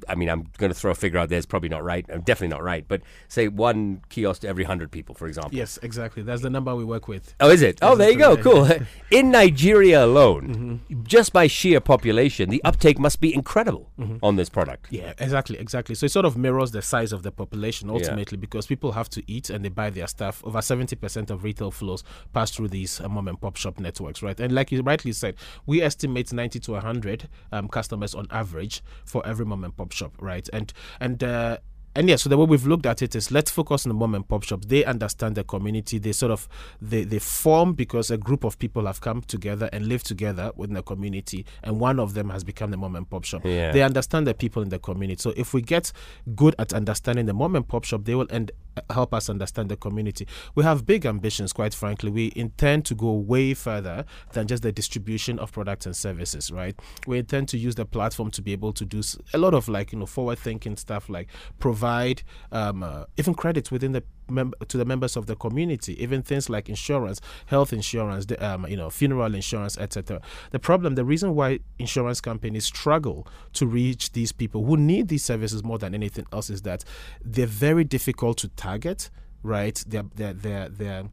I 0.09 0.15
mean, 0.15 0.29
I'm 0.29 0.49
going 0.57 0.71
to 0.71 0.77
throw 0.77 0.91
a 0.91 0.95
figure 0.95 1.19
out 1.19 1.29
there. 1.29 1.37
It's 1.37 1.45
probably 1.45 1.69
not 1.69 1.83
right. 1.83 2.05
I'm 2.11 2.21
definitely 2.21 2.55
not 2.55 2.63
right. 2.63 2.85
But 2.87 3.01
say 3.27 3.47
one 3.47 4.01
kiosk 4.09 4.41
to 4.41 4.47
every 4.47 4.63
hundred 4.63 4.91
people, 4.91 5.15
for 5.15 5.27
example. 5.27 5.53
Yes, 5.53 5.79
exactly. 5.83 6.23
That's 6.23 6.41
the 6.41 6.49
number 6.49 6.75
we 6.75 6.83
work 6.83 7.07
with. 7.07 7.35
Oh, 7.39 7.49
is 7.49 7.61
it? 7.61 7.79
Oh, 7.81 7.95
there 7.95 8.09
you 8.09 8.17
go. 8.17 8.37
Cool. 8.37 8.67
In 9.11 9.31
Nigeria 9.31 10.03
alone, 10.05 10.81
just 11.03 11.33
by 11.33 11.47
sheer 11.47 11.79
population, 11.79 12.49
the 12.49 12.63
uptake 12.63 12.99
must 12.99 13.19
be 13.19 13.33
incredible 13.33 13.89
on 14.23 14.35
this 14.35 14.49
product. 14.49 14.87
Yeah, 14.89 15.13
exactly, 15.17 15.57
exactly. 15.57 15.95
So 15.95 16.05
it 16.05 16.11
sort 16.11 16.25
of 16.25 16.37
mirrors 16.37 16.71
the 16.71 16.81
size 16.81 17.11
of 17.11 17.23
the 17.23 17.31
population 17.31 17.89
ultimately 17.89 18.37
because 18.37 18.65
people 18.67 18.93
have 18.93 19.09
to 19.09 19.23
eat 19.31 19.49
and 19.49 19.63
they 19.63 19.69
buy 19.69 19.89
their 19.89 20.07
stuff. 20.07 20.43
Over 20.45 20.59
70% 20.59 21.29
of 21.29 21.43
retail 21.43 21.71
flows 21.71 22.03
pass 22.33 22.51
through 22.51 22.69
these 22.69 22.99
uh, 23.01 23.09
mom 23.09 23.27
and 23.27 23.39
pop 23.39 23.55
shop 23.57 23.79
networks, 23.79 24.21
right? 24.21 24.39
And 24.39 24.53
like 24.53 24.71
you 24.71 24.81
rightly 24.81 25.11
said, 25.11 25.35
we 25.65 25.81
estimate 25.81 26.31
90 26.31 26.59
to 26.61 26.71
100 26.73 27.27
um, 27.51 27.67
customers 27.67 28.15
on 28.15 28.27
average 28.31 28.81
for 29.05 29.25
every 29.25 29.45
mom 29.45 29.63
and 29.63 29.75
pop 29.75 29.91
shop, 29.91 29.98
right? 30.19 30.47
And, 30.53 30.71
and, 30.99 31.23
uh, 31.23 31.57
and 31.95 32.07
yeah, 32.07 32.15
so 32.17 32.29
the 32.29 32.37
way 32.37 32.45
we've 32.45 32.67
looked 32.67 32.85
at 32.85 33.01
it 33.01 33.15
is 33.15 33.31
let's 33.31 33.49
focus 33.49 33.85
on 33.85 33.89
the 33.89 33.95
mom 33.95 34.13
and 34.15 34.27
pop 34.27 34.43
shops. 34.43 34.67
They 34.67 34.85
understand 34.85 35.35
the 35.35 35.43
community. 35.43 35.97
They 35.97 36.11
sort 36.11 36.31
of 36.31 36.47
they, 36.81 37.03
they 37.03 37.19
form 37.19 37.73
because 37.73 38.11
a 38.11 38.17
group 38.17 38.43
of 38.43 38.59
people 38.59 38.85
have 38.85 39.01
come 39.01 39.21
together 39.21 39.69
and 39.73 39.87
live 39.87 40.03
together 40.03 40.51
within 40.55 40.75
the 40.75 40.83
community, 40.83 41.45
and 41.63 41.79
one 41.79 41.99
of 41.99 42.13
them 42.13 42.29
has 42.29 42.43
become 42.43 42.71
the 42.71 42.77
mom 42.77 42.95
and 42.95 43.09
pop 43.09 43.25
shop. 43.25 43.41
Yeah. 43.43 43.71
They 43.71 43.81
understand 43.81 44.27
the 44.27 44.33
people 44.33 44.61
in 44.61 44.69
the 44.69 44.79
community. 44.79 45.19
So 45.19 45.33
if 45.35 45.53
we 45.53 45.61
get 45.61 45.91
good 46.35 46.55
at 46.59 46.73
understanding 46.73 47.25
the 47.25 47.33
mom 47.33 47.55
and 47.55 47.67
pop 47.67 47.83
shop, 47.85 48.05
they 48.05 48.15
will 48.15 48.27
end, 48.29 48.51
help 48.89 49.13
us 49.13 49.29
understand 49.29 49.69
the 49.69 49.77
community. 49.77 50.27
We 50.55 50.63
have 50.63 50.85
big 50.85 51.05
ambitions, 51.05 51.53
quite 51.53 51.73
frankly. 51.73 52.11
We 52.11 52.33
intend 52.35 52.85
to 52.85 52.95
go 52.95 53.13
way 53.13 53.53
further 53.53 54.05
than 54.33 54.47
just 54.47 54.63
the 54.63 54.71
distribution 54.71 55.39
of 55.39 55.51
products 55.51 55.85
and 55.85 55.95
services, 55.95 56.51
right? 56.51 56.79
We 57.07 57.19
intend 57.19 57.47
to 57.49 57.57
use 57.57 57.75
the 57.75 57.85
platform 57.85 58.31
to 58.31 58.41
be 58.41 58.51
able 58.51 58.73
to 58.73 58.85
do 58.85 59.01
a 59.33 59.37
lot 59.37 59.53
of 59.53 59.67
like 59.67 59.91
you 59.91 59.99
know 59.99 60.05
forward 60.05 60.39
thinking 60.39 60.77
stuff, 60.77 61.09
like 61.09 61.29
provide 61.59 62.23
um, 62.51 62.83
uh, 62.83 63.05
even 63.17 63.33
credits 63.33 63.71
within 63.71 63.91
the 63.91 64.03
mem- 64.29 64.53
to 64.67 64.77
the 64.77 64.85
members 64.85 65.15
of 65.15 65.25
the 65.25 65.35
community, 65.35 66.01
even 66.01 66.21
things 66.21 66.49
like 66.49 66.69
insurance, 66.69 67.21
health 67.47 67.73
insurance, 67.73 68.25
the, 68.25 68.45
um, 68.45 68.65
you 68.67 68.77
know, 68.77 68.89
funeral 68.89 69.33
insurance, 69.35 69.77
etc. 69.77 70.21
The 70.51 70.59
problem, 70.59 70.95
the 70.95 71.05
reason 71.05 71.35
why 71.35 71.59
insurance 71.77 72.21
companies 72.21 72.65
struggle 72.65 73.27
to 73.53 73.67
reach 73.67 74.11
these 74.13 74.31
people 74.31 74.65
who 74.65 74.77
need 74.77 75.07
these 75.07 75.23
services 75.23 75.63
more 75.63 75.77
than 75.77 75.93
anything 75.93 76.25
else 76.31 76.49
is 76.49 76.63
that 76.63 76.83
they're 77.23 77.45
very 77.45 77.83
difficult 77.83 78.37
to 78.39 78.47
target. 78.49 79.09
Right? 79.41 79.81
They're 79.87 80.03
they're 80.15 80.33
they're, 80.33 80.69
they're 80.69 81.03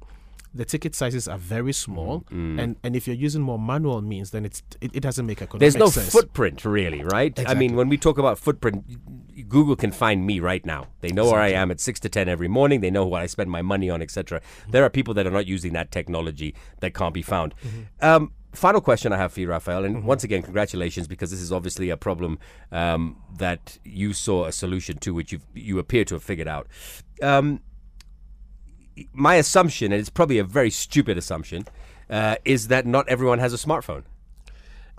the 0.57 0.65
ticket 0.65 0.95
sizes 0.95 1.29
are 1.29 1.39
very 1.39 1.73
small, 1.73 2.25
Mm, 2.33 2.61
and 2.63 2.77
and 2.83 2.97
if 2.97 3.07
you're 3.07 3.17
using 3.17 3.43
more 3.43 3.59
manual 3.59 4.01
means, 4.03 4.31
then 4.31 4.45
it's 4.45 4.63
it, 4.81 4.91
it 4.95 5.01
doesn't 5.01 5.27
make 5.27 5.41
economic 5.43 5.61
There's 5.61 5.77
no 5.77 5.87
sense. 5.89 6.11
footprint, 6.11 6.65
really, 6.65 7.03
right? 7.05 7.39
I 7.49 7.55
mean, 7.55 7.77
when 7.77 7.89
we 7.89 7.97
talk 7.99 8.19
about 8.19 8.39
footprint, 8.39 8.85
Google 9.49 9.77
can 9.77 9.93
find 9.93 10.27
me 10.27 10.41
right 10.41 10.65
now. 10.67 10.87
They 11.01 11.11
know 11.11 11.27
where 11.31 11.41
I 11.41 11.53
am 11.63 11.71
at 11.71 11.81
six 11.81 12.01
to 12.01 12.09
ten 12.09 12.29
every 12.29 12.49
morning. 12.49 12.81
They 12.81 12.91
know 12.91 13.07
what 13.07 13.23
I 13.23 13.27
spend 13.27 13.51
my 13.51 13.63
money 13.63 13.89
on, 13.91 14.03
etc. 14.03 14.41
There 14.71 14.85
are 14.85 14.91
people 14.91 15.15
that 15.15 15.27
are 15.27 15.31
not 15.31 15.47
using 15.47 15.73
that 15.75 15.91
technology 15.91 16.55
that 16.81 16.95
can't 16.95 17.15
be 17.15 17.23
found. 17.23 17.55
Um, 18.01 18.33
final 18.53 18.81
question 18.81 19.13
I 19.13 19.19
have 19.19 19.33
for 19.35 19.41
you, 19.41 19.49
Raphael, 19.49 19.85
and 19.85 20.05
once 20.05 20.25
again, 20.25 20.43
congratulations 20.43 21.07
because 21.07 21.31
this 21.31 21.41
is 21.43 21.53
obviously 21.53 21.91
a 21.91 21.97
problem 21.97 22.39
um, 22.73 23.17
that 23.39 23.79
you 23.85 24.13
saw 24.15 24.47
a 24.47 24.53
solution 24.53 24.97
to, 24.99 25.13
which 25.15 25.31
you 25.33 25.41
you 25.55 25.79
appear 25.79 26.05
to 26.07 26.15
have 26.15 26.23
figured 26.23 26.49
out. 26.49 26.67
Um, 27.23 27.61
my 29.13 29.37
assumption, 29.37 29.93
and 29.93 30.01
it's 30.01 30.11
probably 30.11 30.39
a 30.39 30.45
very 30.45 30.71
stupid 30.71 31.19
assumption, 31.19 31.67
uh, 32.11 32.37
is 32.45 32.69
that 32.69 32.87
not 32.87 33.09
everyone 33.09 33.39
has 33.39 33.53
a 33.53 33.57
smartphone. 33.57 34.05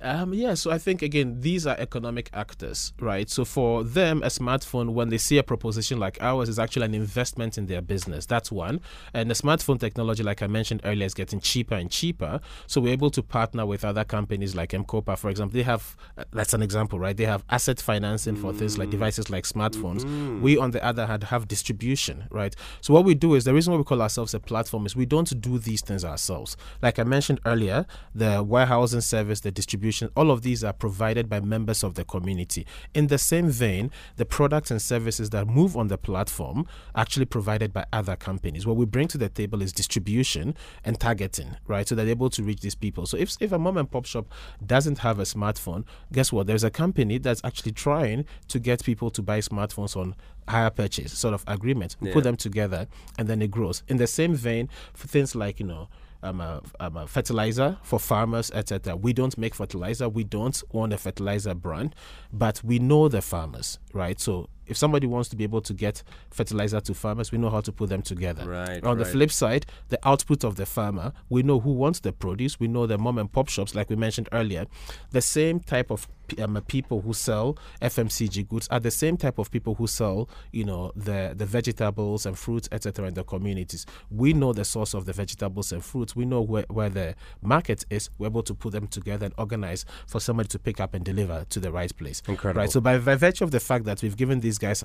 Um, 0.07 0.33
yeah, 0.33 0.53
so 0.53 0.71
I 0.71 0.77
think 0.77 1.01
again 1.01 1.41
these 1.41 1.67
are 1.67 1.75
economic 1.77 2.29
actors, 2.33 2.93
right? 2.97 3.29
So 3.29 3.43
for 3.43 3.83
them, 3.83 4.23
a 4.23 4.27
smartphone, 4.27 4.91
when 4.91 5.09
they 5.09 5.17
see 5.17 5.37
a 5.37 5.43
proposition 5.43 5.99
like 5.99 6.17
ours, 6.21 6.47
is 6.47 6.57
actually 6.57 6.85
an 6.85 6.93
investment 6.93 7.57
in 7.57 7.65
their 7.65 7.81
business. 7.81 8.25
That's 8.25 8.49
one. 8.49 8.79
And 9.13 9.29
the 9.29 9.33
smartphone 9.33 9.77
technology, 9.77 10.23
like 10.23 10.41
I 10.41 10.47
mentioned 10.47 10.79
earlier, 10.85 11.05
is 11.05 11.13
getting 11.13 11.41
cheaper 11.41 11.75
and 11.75 11.91
cheaper. 11.91 12.39
So 12.67 12.79
we're 12.79 12.93
able 12.93 13.09
to 13.11 13.21
partner 13.21 13.65
with 13.65 13.83
other 13.83 14.05
companies 14.05 14.55
like 14.55 14.73
M-KOPA, 14.73 15.17
for 15.17 15.29
example. 15.29 15.57
They 15.57 15.63
have 15.63 15.97
uh, 16.17 16.23
that's 16.31 16.53
an 16.53 16.61
example, 16.61 16.99
right? 16.99 17.17
They 17.17 17.25
have 17.25 17.43
asset 17.49 17.81
financing 17.81 18.37
for 18.37 18.53
things 18.53 18.77
like 18.77 18.89
devices 18.89 19.29
like 19.29 19.43
smartphones. 19.43 20.05
We, 20.39 20.57
on 20.57 20.71
the 20.71 20.81
other 20.85 21.05
hand, 21.05 21.25
have 21.25 21.49
distribution, 21.49 22.27
right? 22.31 22.55
So 22.79 22.93
what 22.93 23.03
we 23.03 23.13
do 23.13 23.35
is 23.35 23.43
the 23.43 23.53
reason 23.53 23.73
why 23.73 23.77
we 23.77 23.83
call 23.83 24.01
ourselves 24.01 24.33
a 24.33 24.39
platform 24.39 24.85
is 24.85 24.95
we 24.95 25.05
don't 25.05 25.41
do 25.41 25.59
these 25.59 25.81
things 25.81 26.05
ourselves. 26.05 26.55
Like 26.81 26.97
I 26.97 27.03
mentioned 27.03 27.41
earlier, 27.45 27.85
the 28.15 28.41
warehousing 28.41 29.01
service, 29.01 29.41
the 29.41 29.51
distribution, 29.51 29.96
all 30.15 30.31
of 30.31 30.41
these 30.41 30.63
are 30.63 30.73
provided 30.73 31.29
by 31.29 31.39
members 31.39 31.83
of 31.83 31.95
the 31.95 32.03
community. 32.03 32.65
In 32.93 33.07
the 33.07 33.17
same 33.17 33.49
vein, 33.49 33.91
the 34.15 34.25
products 34.25 34.71
and 34.71 34.81
services 34.81 35.29
that 35.31 35.47
move 35.47 35.75
on 35.75 35.87
the 35.87 35.97
platform 35.97 36.65
are 36.95 37.01
actually 37.01 37.25
provided 37.25 37.73
by 37.73 37.85
other 37.91 38.15
companies. 38.15 38.65
What 38.65 38.77
we 38.77 38.85
bring 38.85 39.07
to 39.09 39.17
the 39.17 39.29
table 39.29 39.61
is 39.61 39.71
distribution 39.71 40.55
and 40.83 40.99
targeting, 40.99 41.57
right? 41.67 41.87
So 41.87 41.95
they're 41.95 42.07
able 42.07 42.29
to 42.31 42.43
reach 42.43 42.61
these 42.61 42.75
people. 42.75 43.05
So 43.05 43.17
if, 43.17 43.35
if 43.39 43.51
a 43.51 43.59
mom 43.59 43.77
and 43.77 43.89
pop 43.89 44.05
shop 44.05 44.27
doesn't 44.65 44.99
have 44.99 45.19
a 45.19 45.23
smartphone, 45.23 45.85
guess 46.11 46.31
what? 46.31 46.47
There's 46.47 46.63
a 46.63 46.71
company 46.71 47.17
that's 47.17 47.41
actually 47.43 47.73
trying 47.73 48.25
to 48.47 48.59
get 48.59 48.83
people 48.83 49.09
to 49.11 49.21
buy 49.21 49.39
smartphones 49.39 49.95
on 49.95 50.15
hire 50.47 50.69
purchase 50.69 51.17
sort 51.17 51.33
of 51.33 51.43
agreement. 51.47 51.95
We 51.99 52.11
put 52.11 52.23
them 52.23 52.37
together 52.37 52.87
and 53.17 53.27
then 53.27 53.41
it 53.41 53.51
grows. 53.51 53.83
In 53.87 53.97
the 53.97 54.07
same 54.07 54.33
vein, 54.33 54.69
for 54.93 55.07
things 55.07 55.35
like, 55.35 55.59
you 55.59 55.65
know, 55.65 55.89
um, 56.23 56.41
uh, 56.41 56.59
um, 56.79 56.97
uh, 56.97 57.05
fertilizer 57.05 57.77
for 57.83 57.99
farmers, 57.99 58.51
etc. 58.51 58.95
We 58.95 59.13
don't 59.13 59.37
make 59.37 59.55
fertilizer. 59.55 60.09
We 60.09 60.23
don't 60.23 60.61
own 60.73 60.91
a 60.91 60.97
fertilizer 60.97 61.53
brand, 61.53 61.95
but 62.31 62.61
we 62.63 62.79
know 62.79 63.07
the 63.07 63.21
farmers, 63.21 63.79
right? 63.93 64.19
So 64.19 64.49
if 64.67 64.77
somebody 64.77 65.07
wants 65.07 65.29
to 65.29 65.35
be 65.35 65.43
able 65.43 65.61
to 65.61 65.73
get 65.73 66.03
fertilizer 66.29 66.79
to 66.81 66.93
farmers, 66.93 67.31
we 67.31 67.37
know 67.37 67.49
how 67.49 67.61
to 67.61 67.71
put 67.71 67.89
them 67.89 68.01
together. 68.01 68.49
Right, 68.49 68.83
On 68.83 68.97
the 68.97 69.05
flip 69.05 69.31
side, 69.31 69.65
the 69.89 69.99
output 70.07 70.43
of 70.43 70.55
the 70.55 70.65
farmer, 70.65 71.13
we 71.29 71.43
know 71.43 71.59
who 71.59 71.71
wants 71.71 71.99
the 71.99 72.11
produce. 72.11 72.59
We 72.59 72.67
know 72.67 72.85
the 72.85 72.97
mom 72.97 73.17
and 73.17 73.31
pop 73.31 73.49
shops, 73.49 73.75
like 73.75 73.89
we 73.89 73.95
mentioned 73.95 74.29
earlier. 74.31 74.65
The 75.11 75.21
same 75.21 75.59
type 75.59 75.91
of 75.91 76.07
um, 76.39 76.61
people 76.67 77.01
who 77.01 77.13
sell 77.13 77.57
FMCG 77.81 78.47
goods 78.47 78.67
are 78.69 78.79
the 78.79 78.91
same 78.91 79.17
type 79.17 79.37
of 79.37 79.51
people 79.51 79.75
who 79.75 79.87
sell, 79.87 80.29
you 80.51 80.63
know, 80.63 80.91
the 80.95 81.33
the 81.35 81.45
vegetables 81.45 82.25
and 82.25 82.37
fruits, 82.37 82.67
etc. 82.71 83.07
In 83.07 83.13
the 83.13 83.23
communities, 83.23 83.85
we 84.11 84.33
know 84.33 84.53
the 84.53 84.65
source 84.65 84.93
of 84.93 85.05
the 85.05 85.13
vegetables 85.13 85.71
and 85.71 85.83
fruits. 85.83 86.15
We 86.15 86.25
know 86.25 86.41
where, 86.41 86.65
where 86.69 86.89
the 86.89 87.15
market 87.41 87.85
is. 87.89 88.09
We're 88.17 88.27
able 88.27 88.43
to 88.43 88.53
put 88.53 88.73
them 88.73 88.87
together 88.87 89.25
and 89.25 89.35
organize 89.37 89.85
for 90.07 90.19
somebody 90.19 90.49
to 90.49 90.59
pick 90.59 90.79
up 90.79 90.93
and 90.93 91.03
deliver 91.03 91.45
to 91.49 91.59
the 91.59 91.71
right 91.71 91.95
place. 91.95 92.21
Incredible. 92.27 92.61
Right. 92.61 92.71
So 92.71 92.81
by, 92.81 92.97
by 92.97 93.15
virtue 93.15 93.43
of 93.43 93.51
the 93.51 93.59
fact 93.59 93.85
that 93.85 94.01
we've 94.01 94.17
given 94.17 94.39
these 94.39 94.56
guys 94.57 94.83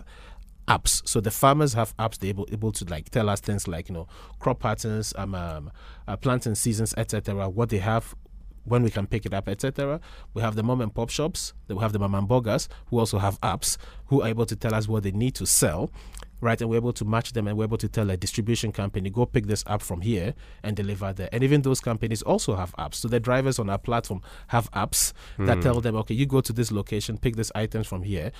apps. 0.69 1.07
So 1.07 1.21
the 1.21 1.31
farmers 1.31 1.75
have 1.75 1.97
apps 1.97 2.19
they 2.19 2.29
able 2.29 2.47
able 2.53 2.73
to 2.73 2.85
like 2.85 3.11
tell 3.11 3.29
us 3.29 3.41
things 3.41 3.67
like 3.69 3.89
you 3.89 3.95
know 3.95 4.07
crop 4.39 4.61
patterns, 4.61 5.13
um, 5.17 5.35
um 5.35 5.71
uh, 6.07 6.17
planting 6.17 6.55
seasons, 6.55 6.95
etc. 6.97 7.49
What 7.49 7.71
they 7.71 7.79
have. 7.79 8.15
When 8.65 8.85
we 8.85 8.91
can 8.93 9.09
pick 9.09 9.27
it 9.27 9.35
up, 9.35 9.49
etc. 9.49 10.01
We 10.35 10.43
have 10.43 10.55
the 10.55 10.63
mom 10.63 10.81
and 10.83 10.95
pop 10.95 11.11
shops. 11.11 11.53
We 11.67 11.77
have 11.79 11.93
the 11.93 11.99
mom 11.99 12.15
and 12.15 12.29
burgers 12.29 12.69
who 12.87 13.01
also 13.01 13.19
have 13.19 13.41
apps 13.41 13.77
who 14.07 14.23
are 14.23 14.29
able 14.29 14.47
to 14.47 14.55
tell 14.55 14.73
us 14.73 14.87
what 14.87 15.03
they 15.03 15.11
need 15.11 15.35
to 15.35 15.47
sell. 15.47 15.91
Right? 16.43 16.61
And 16.61 16.69
we're 16.69 16.77
able 16.77 16.93
to 16.93 17.05
match 17.05 17.33
them 17.33 17.47
and 17.47 17.57
we're 17.57 17.65
able 17.65 17.79
to 17.79 17.89
tell 17.89 18.11
a 18.11 18.17
distribution 18.17 18.73
company, 18.73 19.09
go 19.09 19.25
pick 19.25 19.47
this 19.47 19.65
up 19.67 19.81
from 19.81 20.03
here 20.03 20.35
and 20.63 20.77
deliver 20.77 21.13
there. 21.13 21.29
And 21.33 21.43
even 21.43 21.63
those 21.63 21.81
companies 21.81 22.21
also 22.21 22.57
have 22.57 22.75
apps. 22.77 22.97
So 22.97 23.09
the 23.09 23.21
drivers 23.21 23.59
on 23.59 23.71
our 23.71 23.79
platform 23.79 24.21
have 24.49 24.71
apps 24.73 25.13
that 25.39 25.57
hmm. 25.57 25.61
tell 25.63 25.81
them, 25.81 25.97
okay, 25.97 26.15
you 26.15 26.27
go 26.27 26.41
to 26.43 26.53
this 26.53 26.71
location, 26.71 27.17
pick 27.17 27.37
these 27.37 27.53
items 27.55 27.87
from 27.87 28.03
here, 28.03 28.33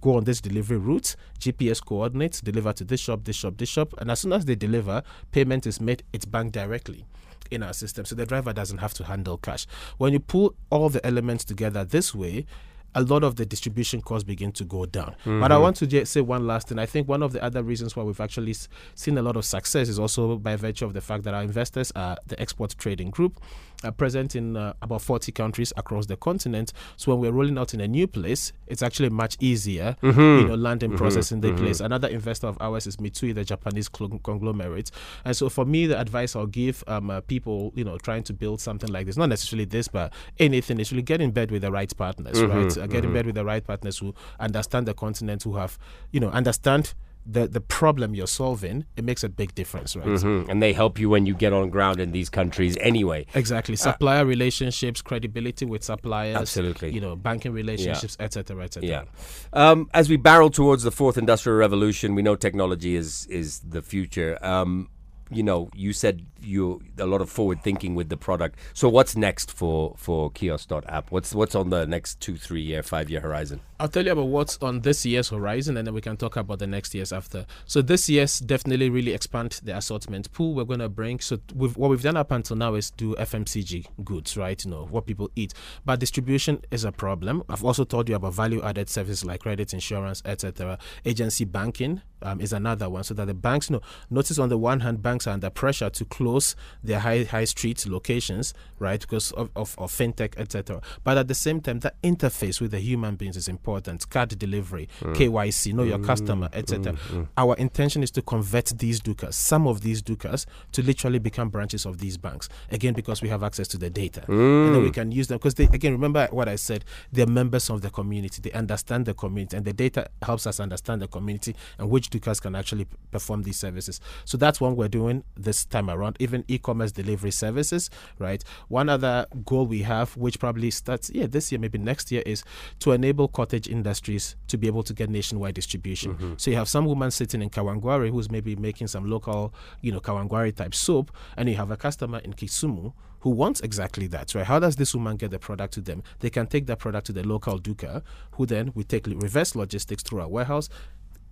go 0.00 0.16
on 0.16 0.24
this 0.24 0.40
delivery 0.40 0.78
route, 0.78 1.14
GPS 1.38 1.84
coordinates, 1.84 2.40
deliver 2.40 2.72
to 2.72 2.84
this 2.84 3.00
shop, 3.00 3.24
this 3.24 3.36
shop, 3.36 3.58
this 3.58 3.68
shop. 3.68 3.94
And 3.98 4.10
as 4.10 4.20
soon 4.20 4.32
as 4.32 4.46
they 4.46 4.54
deliver, 4.54 5.02
payment 5.30 5.66
is 5.66 5.80
made, 5.80 6.02
it's 6.12 6.24
banked 6.24 6.54
directly 6.54 7.04
in 7.50 7.62
our 7.62 7.72
system. 7.72 8.04
So 8.04 8.14
the 8.14 8.26
driver 8.26 8.52
doesn't 8.52 8.78
have 8.78 8.94
to 8.94 9.04
handle 9.04 9.36
cash. 9.36 9.66
When 9.98 10.12
you 10.12 10.20
pull 10.20 10.54
all 10.70 10.88
the 10.88 11.04
elements 11.06 11.44
together 11.44 11.84
this 11.84 12.14
way, 12.14 12.46
a 12.94 13.02
lot 13.02 13.22
of 13.22 13.36
the 13.36 13.46
distribution 13.46 14.00
costs 14.00 14.24
begin 14.24 14.52
to 14.52 14.64
go 14.64 14.84
down. 14.86 15.14
But 15.24 15.30
I 15.30 15.54
mm-hmm. 15.54 15.62
want 15.62 15.76
to 15.76 15.86
just 15.86 16.12
say 16.12 16.20
one 16.20 16.46
last 16.46 16.68
thing. 16.68 16.78
I 16.78 16.86
think 16.86 17.08
one 17.08 17.22
of 17.22 17.32
the 17.32 17.42
other 17.42 17.62
reasons 17.62 17.94
why 17.94 18.02
we've 18.02 18.20
actually 18.20 18.54
seen 18.94 19.16
a 19.18 19.22
lot 19.22 19.36
of 19.36 19.44
success 19.44 19.88
is 19.88 19.98
also 19.98 20.36
by 20.36 20.56
virtue 20.56 20.84
of 20.84 20.92
the 20.92 21.00
fact 21.00 21.24
that 21.24 21.34
our 21.34 21.42
investors 21.42 21.92
are 21.94 22.16
the 22.26 22.40
Export 22.40 22.74
Trading 22.78 23.10
Group, 23.10 23.40
are 23.84 23.92
present 23.92 24.36
in 24.36 24.56
uh, 24.56 24.72
about 24.82 25.02
40 25.02 25.32
countries 25.32 25.72
across 25.76 26.06
the 26.06 26.16
continent. 26.16 26.72
So 26.96 27.12
when 27.12 27.20
we're 27.20 27.32
rolling 27.36 27.58
out 27.58 27.74
in 27.74 27.80
a 27.80 27.88
new 27.88 28.06
place, 28.06 28.52
it's 28.66 28.82
actually 28.82 29.08
much 29.10 29.36
easier, 29.40 29.96
you 30.02 30.48
know, 30.48 30.54
landing 30.54 30.96
process 30.96 31.32
in 31.32 31.40
the 31.40 31.52
place. 31.54 31.80
Another 31.80 32.08
investor 32.08 32.46
of 32.46 32.56
ours 32.60 32.86
is 32.86 32.96
Mitsui, 32.98 33.34
the 33.34 33.44
Japanese 33.44 33.88
conglomerate. 33.88 34.90
And 35.24 35.36
so 35.36 35.48
for 35.48 35.64
me, 35.64 35.86
the 35.86 35.98
advice 35.98 36.36
I'll 36.36 36.46
give 36.46 36.84
um, 36.86 37.10
uh, 37.10 37.20
people, 37.22 37.72
you 37.74 37.84
know, 37.84 37.98
trying 37.98 38.22
to 38.24 38.32
build 38.32 38.60
something 38.60 38.90
like 38.90 39.06
this, 39.06 39.16
not 39.16 39.28
necessarily 39.28 39.64
this, 39.64 39.88
but 39.88 40.12
anything, 40.38 40.78
is 40.78 40.92
really 40.92 41.02
get 41.02 41.20
in 41.20 41.30
bed 41.30 41.50
with 41.50 41.62
the 41.62 41.72
right 41.72 41.94
partners, 41.96 42.42
right? 42.42 42.76
Uh, 42.78 42.86
get 42.86 43.04
in 43.04 43.12
bed 43.12 43.26
with 43.26 43.34
the 43.34 43.44
right 43.44 43.66
partners 43.66 43.98
who 43.98 44.14
understand 44.38 44.86
the 44.86 44.94
continent, 44.94 45.42
who 45.42 45.56
have, 45.56 45.78
you 46.12 46.20
know, 46.20 46.30
understand 46.30 46.94
the, 47.26 47.46
the 47.46 47.60
problem 47.60 48.14
you're 48.14 48.26
solving. 48.26 48.86
It 48.96 49.04
makes 49.04 49.22
a 49.22 49.28
big 49.28 49.54
difference, 49.54 49.94
right? 49.94 50.06
Mhm. 50.06 50.48
And 50.48 50.62
they 50.62 50.72
help 50.72 50.98
you 50.98 51.08
when 51.10 51.26
you 51.26 51.34
get 51.34 51.52
on 51.52 51.70
ground 51.70 52.00
in 52.00 52.12
these 52.12 52.28
countries 52.28 52.76
anyway. 52.80 53.26
Exactly. 53.34 53.76
Supplier 53.76 54.24
relationships, 54.24 55.02
credibility 55.02 55.64
with 55.64 55.82
suppliers. 55.82 56.36
Absolutely. 56.36 56.92
You 56.92 57.00
know, 57.00 57.16
banking 57.16 57.52
relationships, 57.52 58.16
etc., 58.18 58.62
etc. 58.62 58.88
Yeah. 58.88 59.04
Um, 59.52 59.88
as 59.94 60.08
we 60.08 60.16
barrel 60.16 60.50
towards 60.50 60.82
the 60.82 60.90
fourth 60.90 61.18
industrial 61.18 61.58
revolution, 61.58 62.14
we 62.14 62.22
know 62.22 62.36
technology 62.36 62.96
is 62.96 63.26
is 63.26 63.60
the 63.60 63.82
future. 63.82 64.38
Um, 64.44 64.88
you 65.30 65.42
know, 65.42 65.70
you 65.74 65.92
said 65.92 66.26
you 66.42 66.82
a 66.98 67.06
lot 67.06 67.20
of 67.20 67.30
forward 67.30 67.62
thinking 67.62 67.94
with 67.94 68.08
the 68.08 68.16
product. 68.16 68.58
So 68.74 68.88
what's 68.88 69.16
next 69.16 69.50
for 69.50 69.94
for 69.96 70.30
kyosk.app? 70.30 71.10
What's 71.10 71.34
what's 71.34 71.54
on 71.54 71.70
the 71.70 71.86
next 71.86 72.20
two, 72.20 72.36
three 72.36 72.62
year, 72.62 72.82
five 72.82 73.10
year 73.10 73.20
horizon? 73.20 73.60
I'll 73.78 73.88
tell 73.88 74.04
you 74.04 74.12
about 74.12 74.26
what's 74.26 74.58
on 74.58 74.80
this 74.80 75.06
year's 75.06 75.30
horizon, 75.30 75.78
and 75.78 75.86
then 75.86 75.94
we 75.94 76.02
can 76.02 76.18
talk 76.18 76.36
about 76.36 76.58
the 76.58 76.66
next 76.66 76.94
years 76.94 77.12
after. 77.12 77.46
So 77.64 77.80
this 77.80 78.10
year's 78.10 78.38
definitely 78.38 78.90
really 78.90 79.14
expand 79.14 79.60
the 79.62 79.74
assortment 79.74 80.30
pool 80.32 80.54
we're 80.54 80.76
to 80.76 80.88
bring. 80.90 81.18
So 81.20 81.38
we've, 81.54 81.74
what 81.78 81.88
we've 81.88 82.02
done 82.02 82.16
up 82.16 82.30
until 82.30 82.56
now 82.56 82.74
is 82.74 82.90
do 82.90 83.14
FMCG 83.14 83.86
goods, 84.04 84.36
right? 84.36 84.62
You 84.62 84.70
know 84.70 84.86
what 84.90 85.06
people 85.06 85.30
eat, 85.34 85.54
but 85.84 85.98
distribution 85.98 86.62
is 86.70 86.84
a 86.84 86.92
problem. 86.92 87.42
I've 87.48 87.64
also 87.64 87.84
told 87.84 88.08
you 88.10 88.16
about 88.16 88.34
value-added 88.34 88.90
services 88.90 89.24
like 89.24 89.40
credit, 89.40 89.72
insurance, 89.72 90.22
etc. 90.26 90.78
Agency 91.06 91.46
banking 91.46 92.02
um, 92.20 92.40
is 92.40 92.52
another 92.52 92.90
one, 92.90 93.04
so 93.04 93.14
that 93.14 93.26
the 93.26 93.34
banks 93.34 93.70
know 93.70 93.80
notice 94.10 94.38
on 94.38 94.50
the 94.50 94.58
one 94.58 94.80
hand 94.80 95.02
banks 95.02 95.19
are 95.26 95.30
under 95.30 95.50
pressure 95.50 95.90
to 95.90 96.04
close 96.04 96.56
their 96.82 97.00
high 97.00 97.24
high 97.24 97.44
street 97.44 97.86
locations, 97.86 98.54
right, 98.78 99.00
because 99.00 99.32
of, 99.32 99.50
of, 99.56 99.74
of 99.78 99.90
fintech, 99.92 100.38
etc. 100.38 100.80
But 101.04 101.18
at 101.18 101.28
the 101.28 101.34
same 101.34 101.60
time, 101.60 101.80
that 101.80 102.00
interface 102.02 102.60
with 102.60 102.70
the 102.70 102.80
human 102.80 103.16
beings 103.16 103.36
is 103.36 103.48
important. 103.48 104.08
Card 104.10 104.38
delivery, 104.38 104.88
mm. 105.00 105.14
KYC, 105.14 105.74
know 105.74 105.82
your 105.82 105.98
mm. 105.98 106.06
customer, 106.06 106.48
etc. 106.52 106.92
Mm. 106.92 107.28
Our 107.36 107.56
intention 107.56 108.02
is 108.02 108.10
to 108.12 108.22
convert 108.22 108.66
these 108.66 109.00
dukas, 109.00 109.36
some 109.36 109.66
of 109.66 109.80
these 109.80 110.02
dukas, 110.02 110.46
to 110.72 110.82
literally 110.82 111.18
become 111.18 111.48
branches 111.48 111.86
of 111.86 111.98
these 111.98 112.16
banks. 112.16 112.48
Again, 112.70 112.94
because 112.94 113.22
we 113.22 113.28
have 113.28 113.42
access 113.42 113.68
to 113.68 113.78
the 113.78 113.90
data, 113.90 114.24
and 114.28 114.74
then 114.74 114.82
we 114.82 114.90
can 114.90 115.12
use 115.12 115.28
them. 115.28 115.38
Because 115.38 115.54
they, 115.54 115.64
again, 115.64 115.92
remember 115.92 116.28
what 116.30 116.48
I 116.48 116.56
said, 116.56 116.84
they're 117.12 117.26
members 117.26 117.70
of 117.70 117.82
the 117.82 117.90
community. 117.90 118.40
They 118.42 118.52
understand 118.52 119.06
the 119.06 119.14
community, 119.14 119.56
and 119.56 119.66
the 119.66 119.72
data 119.72 120.08
helps 120.22 120.46
us 120.46 120.60
understand 120.60 121.02
the 121.02 121.08
community 121.08 121.54
and 121.78 121.90
which 121.90 122.10
dukas 122.10 122.40
can 122.40 122.54
actually 122.54 122.86
perform 123.10 123.42
these 123.42 123.58
services. 123.58 124.00
So 124.24 124.36
that's 124.36 124.60
what 124.60 124.76
we're 124.76 124.88
doing 124.88 125.09
this 125.36 125.64
time 125.64 125.88
around. 125.90 126.16
Even 126.18 126.44
e-commerce 126.48 126.92
delivery 126.92 127.30
services, 127.30 127.90
right? 128.18 128.42
One 128.68 128.88
other 128.88 129.26
goal 129.44 129.66
we 129.66 129.82
have, 129.82 130.16
which 130.16 130.38
probably 130.38 130.70
starts 130.70 131.10
yeah 131.14 131.26
this 131.26 131.50
year, 131.50 131.58
maybe 131.58 131.78
next 131.78 132.10
year, 132.12 132.22
is 132.26 132.44
to 132.80 132.92
enable 132.92 133.28
cottage 133.28 133.68
industries 133.68 134.36
to 134.48 134.56
be 134.56 134.66
able 134.66 134.82
to 134.84 134.94
get 134.94 135.10
nationwide 135.10 135.54
distribution. 135.54 136.14
Mm-hmm. 136.14 136.34
So 136.36 136.50
you 136.50 136.56
have 136.56 136.68
some 136.68 136.86
woman 136.86 137.10
sitting 137.10 137.42
in 137.42 137.50
Kawangware 137.50 138.10
who's 138.10 138.30
maybe 138.30 138.56
making 138.56 138.88
some 138.88 139.04
local, 139.08 139.54
you 139.80 139.92
know, 139.92 140.00
Kawangware 140.00 140.54
type 140.54 140.74
soap, 140.74 141.10
and 141.36 141.48
you 141.48 141.56
have 141.56 141.70
a 141.70 141.76
customer 141.76 142.18
in 142.18 142.32
Kisumu 142.34 142.92
who 143.20 143.30
wants 143.30 143.60
exactly 143.60 144.06
that, 144.06 144.34
right? 144.34 144.46
How 144.46 144.58
does 144.58 144.76
this 144.76 144.94
woman 144.94 145.16
get 145.16 145.30
the 145.30 145.38
product 145.38 145.74
to 145.74 145.82
them? 145.82 146.02
They 146.20 146.30
can 146.30 146.46
take 146.46 146.66
that 146.66 146.78
product 146.78 147.06
to 147.08 147.12
the 147.12 147.22
local 147.22 147.60
duka, 147.60 148.02
who 148.32 148.46
then 148.46 148.72
we 148.74 148.82
take 148.82 149.06
reverse 149.06 149.54
logistics 149.54 150.02
through 150.02 150.20
our 150.22 150.28
warehouse 150.28 150.70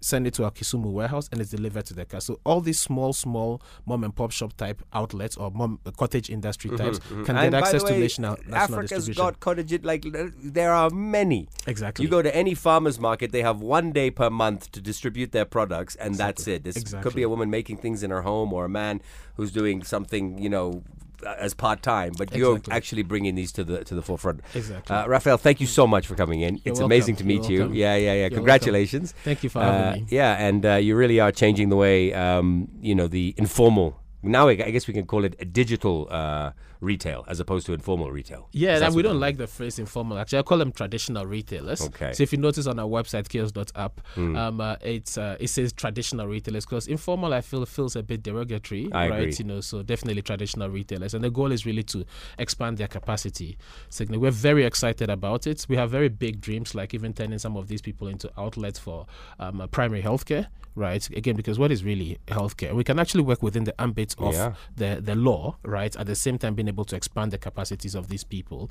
send 0.01 0.27
it 0.27 0.35
to 0.35 0.45
our 0.45 0.51
Kisumu 0.51 0.91
warehouse 0.93 1.29
and 1.33 1.41
it's 1.41 1.51
delivered 1.51 1.85
to 1.87 1.95
the 1.95 2.05
car. 2.05 2.21
So 2.21 2.39
all 2.45 2.61
these 2.61 2.81
small, 2.81 3.13
small 3.13 3.61
mom 3.87 4.05
and 4.05 4.15
pop 4.15 4.31
shop 4.31 4.57
type 4.57 4.83
outlets 4.93 5.37
or 5.37 5.51
mom 5.51 5.81
uh, 5.85 5.91
cottage 5.91 6.31
industry 6.31 6.71
types 6.77 6.99
can 6.99 7.09
Mm-hmm, 7.19 7.31
And 7.31 7.39
get 7.39 7.53
by 7.53 7.59
access 7.59 7.83
the 7.83 7.89
to 7.89 7.95
way, 7.95 8.01
national, 8.01 8.37
national 8.47 8.55
Africa's 8.57 8.91
distribution. 9.07 9.23
got 9.25 9.41
cottage 9.41 9.83
like 9.85 10.05
there 10.43 10.73
are 10.73 10.91
many. 10.91 11.49
Exactly. 11.67 12.05
You 12.05 12.11
go 12.11 12.23
to 12.23 12.35
any 12.35 12.55
farmer's 12.55 12.99
market, 13.01 13.33
they 13.33 13.43
have 13.43 13.61
one 13.61 13.93
day 13.93 14.11
per 14.11 14.31
month 14.31 14.71
to 14.73 14.81
distribute 14.81 15.33
their 15.33 15.45
products, 15.45 15.97
and 15.97 16.15
that's 16.15 16.47
it. 16.47 16.65
This 16.65 16.83
could 17.03 17.15
be 17.15 17.23
a 17.23 17.29
woman 17.29 17.51
making 17.51 17.79
things 17.79 18.03
in 18.03 18.11
her 18.11 18.23
home, 18.23 18.53
or 18.53 18.65
a 18.65 18.69
man 18.69 19.01
who's 19.37 19.53
doing 19.53 19.83
something, 19.85 20.39
you 20.39 20.49
know, 20.49 20.83
as 21.25 21.55
part 21.55 21.83
time. 21.83 22.13
But 22.17 22.35
you're 22.35 22.61
actually 22.71 23.03
bringing 23.03 23.35
these 23.35 23.53
to 23.53 23.65
the 23.65 23.85
to 23.85 23.95
the 23.95 24.03
forefront. 24.03 24.41
Exactly. 24.55 24.95
Uh, 24.95 25.07
Raphael, 25.07 25.39
thank 25.39 25.61
you 25.61 25.67
so 25.67 25.87
much 25.87 26.07
for 26.07 26.15
coming 26.15 26.41
in. 26.41 26.57
it's 26.57 26.65
welcome. 26.67 26.85
amazing 26.85 27.17
to 27.17 27.25
meet 27.25 27.49
you. 27.49 27.61
welcome. 27.61 27.75
Yeah, 27.77 27.97
yeah, 27.97 28.13
yeah. 28.13 28.21
welcome. 28.23 28.37
Congratulations. 28.37 29.15
Thank 29.25 29.43
you 29.43 29.51
for 29.51 29.61
Uh, 29.61 29.73
having 29.73 30.03
me. 30.03 30.09
Yeah, 30.11 30.35
and 30.47 30.65
uh, 30.65 30.75
you 30.75 30.97
really 30.97 31.21
are 31.21 31.33
changing 31.33 31.69
the 31.69 31.77
way, 31.77 32.13
um, 32.15 32.69
you 32.81 32.95
know, 32.95 33.09
the 33.09 33.35
informal. 33.37 34.01
Now 34.23 34.49
I 34.49 34.53
I 34.53 34.71
guess 34.71 34.87
we 34.89 34.95
can 34.95 35.07
call 35.07 35.25
it 35.25 35.37
a 35.39 35.45
digital 35.45 36.09
uh, 36.11 36.51
retail 36.81 37.25
as 37.29 37.39
opposed 37.41 37.67
to 37.67 37.73
informal 37.73 38.11
retail. 38.11 38.49
Yeah, 38.53 38.85
and 38.85 38.95
we 38.95 39.03
don't 39.03 39.21
like 39.21 39.37
the 39.37 39.47
phrase 39.47 39.79
informal. 39.79 40.19
Actually, 40.19 40.41
I 40.41 40.43
call 40.43 40.59
them 40.59 40.73
traditional 40.73 41.25
retailers. 41.27 41.81
Okay. 41.83 42.13
So 42.13 42.23
if 42.25 42.33
you 42.33 42.39
notice 42.39 42.67
on 42.67 42.79
our 42.79 42.87
website, 42.89 43.29
kyosk.app, 43.29 44.01
Hmm. 44.15 44.37
um, 44.37 44.61
uh, 44.61 44.77
it's 44.83 45.17
uh, 45.19 45.37
it 45.39 45.49
says 45.49 45.73
traditional 45.73 46.27
retailers 46.27 46.65
because 46.67 46.89
informal 46.89 47.33
I 47.33 47.41
feel 47.43 47.65
feels 47.67 47.95
a 47.97 48.03
bit 48.03 48.23
derogatory, 48.23 48.91
I 48.93 49.09
right? 49.09 49.21
agree. 49.23 49.35
You 49.39 49.45
know, 49.45 49.61
so 49.61 49.83
definitely 49.83 50.23
traditional 50.23 50.69
retailers, 50.69 51.15
and 51.15 51.23
the 51.23 51.31
goal 51.31 51.53
is 51.53 51.65
really 51.65 51.85
to 51.85 52.05
expand 52.39 52.79
their 52.79 52.89
capacity. 52.89 53.57
Significantly. 53.89 54.19
We're 54.19 54.31
very 54.33 54.65
excited 54.65 55.11
about 55.11 55.47
it. 55.47 55.65
We 55.69 55.77
have 55.77 55.91
very 55.91 56.09
big 56.09 56.41
dreams, 56.41 56.75
like 56.75 56.93
even 56.95 57.13
turning 57.13 57.39
some 57.39 57.57
of 57.57 57.69
these 57.69 57.83
people 57.83 58.09
into 58.09 58.31
outlets 58.37 58.79
for 58.79 59.07
um, 59.39 59.61
uh, 59.61 59.67
primary 59.69 60.03
healthcare, 60.03 60.47
right? 60.75 61.09
Again, 61.11 61.37
because 61.37 61.59
what 61.59 61.71
is 61.71 61.85
really 61.85 62.19
healthcare? 62.29 62.73
We 62.75 62.85
can 62.85 62.99
actually 62.99 63.23
work 63.23 63.43
within 63.43 63.65
the 63.65 63.79
ambit 63.81 64.08
of 64.19 64.35
Yeah. 64.35 64.55
the 64.77 65.01
the 65.01 65.15
law, 65.15 65.57
right? 65.63 65.95
At 65.97 66.07
the 66.07 66.15
same 66.15 66.39
time, 66.39 66.55
being 66.55 66.69
able 66.69 66.85
to 66.87 66.97
expand 66.97 67.33
the 67.33 67.39
capacities 67.39 67.95
of 67.95 68.09
these 68.09 68.25
people. 68.25 68.71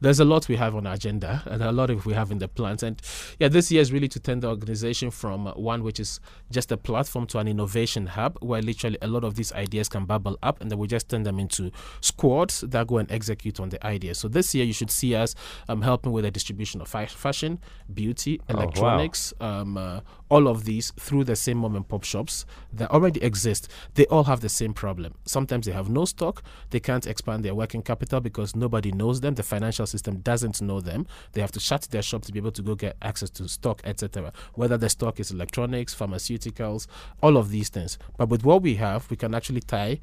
There's 0.00 0.20
a 0.20 0.24
lot 0.24 0.48
we 0.48 0.56
have 0.56 0.74
on 0.76 0.86
our 0.86 0.94
agenda, 0.94 1.42
and 1.46 1.62
a 1.62 1.72
lot 1.72 1.90
of 1.90 2.06
we 2.06 2.14
have 2.14 2.30
in 2.30 2.38
the 2.38 2.48
plans. 2.48 2.82
And 2.82 3.00
yeah, 3.38 3.48
this 3.48 3.70
year 3.70 3.82
is 3.82 3.92
really 3.92 4.08
to 4.08 4.20
turn 4.20 4.40
the 4.40 4.48
organization 4.48 5.10
from 5.10 5.46
one 5.46 5.82
which 5.82 6.00
is 6.00 6.20
just 6.50 6.72
a 6.72 6.76
platform 6.76 7.26
to 7.28 7.38
an 7.38 7.48
innovation 7.48 8.06
hub, 8.06 8.38
where 8.40 8.62
literally 8.62 8.98
a 9.02 9.06
lot 9.06 9.24
of 9.24 9.34
these 9.34 9.52
ideas 9.52 9.88
can 9.88 10.04
bubble 10.04 10.38
up, 10.42 10.60
and 10.60 10.70
then 10.70 10.78
we 10.78 10.86
just 10.86 11.08
turn 11.08 11.22
them 11.24 11.38
into 11.38 11.70
squads 12.00 12.60
that 12.60 12.86
go 12.86 12.98
and 12.98 13.10
execute 13.10 13.60
on 13.60 13.68
the 13.70 13.84
ideas. 13.86 14.18
So 14.18 14.28
this 14.28 14.54
year, 14.54 14.64
you 14.64 14.72
should 14.72 14.90
see 14.90 15.14
us 15.14 15.34
um, 15.68 15.82
helping 15.82 16.12
with 16.12 16.24
the 16.24 16.30
distribution 16.30 16.80
of 16.80 16.88
fashion, 16.88 17.58
beauty, 17.92 18.40
wow. 18.48 18.56
electronics, 18.56 19.34
um, 19.40 19.76
uh, 19.76 20.00
all 20.30 20.46
of 20.48 20.64
these 20.64 20.92
through 20.98 21.24
the 21.24 21.36
same 21.36 21.58
mom 21.58 21.74
and 21.74 21.88
pop 21.88 22.04
shops 22.04 22.44
that 22.72 22.90
already 22.90 23.22
exist. 23.22 23.68
They 23.94 24.06
all 24.06 24.24
have 24.24 24.40
the 24.40 24.48
same 24.48 24.74
problem. 24.78 25.12
Sometimes 25.24 25.66
they 25.66 25.72
have 25.72 25.88
no 25.90 26.04
stock, 26.04 26.42
they 26.70 26.80
can't 26.80 27.06
expand 27.06 27.44
their 27.44 27.54
working 27.54 27.82
capital 27.82 28.20
because 28.20 28.54
nobody 28.54 28.92
knows 28.92 29.20
them, 29.20 29.34
the 29.34 29.42
financial 29.42 29.86
system 29.86 30.18
doesn't 30.30 30.62
know 30.62 30.80
them. 30.80 31.06
They 31.32 31.40
have 31.40 31.52
to 31.52 31.60
shut 31.60 31.82
their 31.90 32.02
shop 32.02 32.22
to 32.26 32.32
be 32.32 32.38
able 32.38 32.52
to 32.52 32.62
go 32.62 32.74
get 32.74 32.96
access 33.02 33.30
to 33.30 33.48
stock, 33.48 33.80
etc. 33.84 34.32
Whether 34.54 34.76
the 34.78 34.88
stock 34.88 35.18
is 35.18 35.30
electronics, 35.32 35.94
pharmaceuticals, 35.94 36.86
all 37.22 37.36
of 37.36 37.50
these 37.50 37.68
things. 37.70 37.98
But 38.16 38.28
with 38.28 38.44
what 38.44 38.62
we 38.62 38.76
have, 38.76 39.10
we 39.10 39.16
can 39.16 39.34
actually 39.34 39.60
tie 39.62 39.98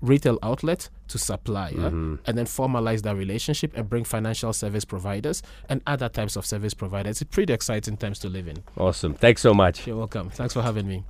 retail 0.00 0.38
outlet 0.42 0.88
to 1.08 1.18
supplier 1.18 1.72
Mm-hmm. 1.72 2.14
and 2.26 2.38
then 2.38 2.46
formalize 2.46 3.02
that 3.02 3.16
relationship 3.16 3.76
and 3.76 3.86
bring 3.88 4.04
financial 4.04 4.52
service 4.54 4.86
providers 4.86 5.42
and 5.68 5.82
other 5.86 6.08
types 6.08 6.36
of 6.36 6.46
service 6.46 6.72
providers. 6.72 7.20
It's 7.20 7.30
pretty 7.34 7.52
exciting 7.52 7.98
times 7.98 8.18
to 8.20 8.28
live 8.30 8.48
in. 8.48 8.56
Awesome. 8.78 9.12
Thanks 9.14 9.42
so 9.42 9.52
much. 9.52 9.86
You're 9.86 9.96
welcome. 9.98 10.30
Thanks 10.30 10.54
for 10.54 10.62
having 10.62 10.88
me. 10.88 11.04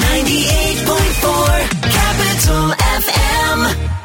98.4 0.00 1.68
Capital 1.94 2.74
FM. 2.98 4.01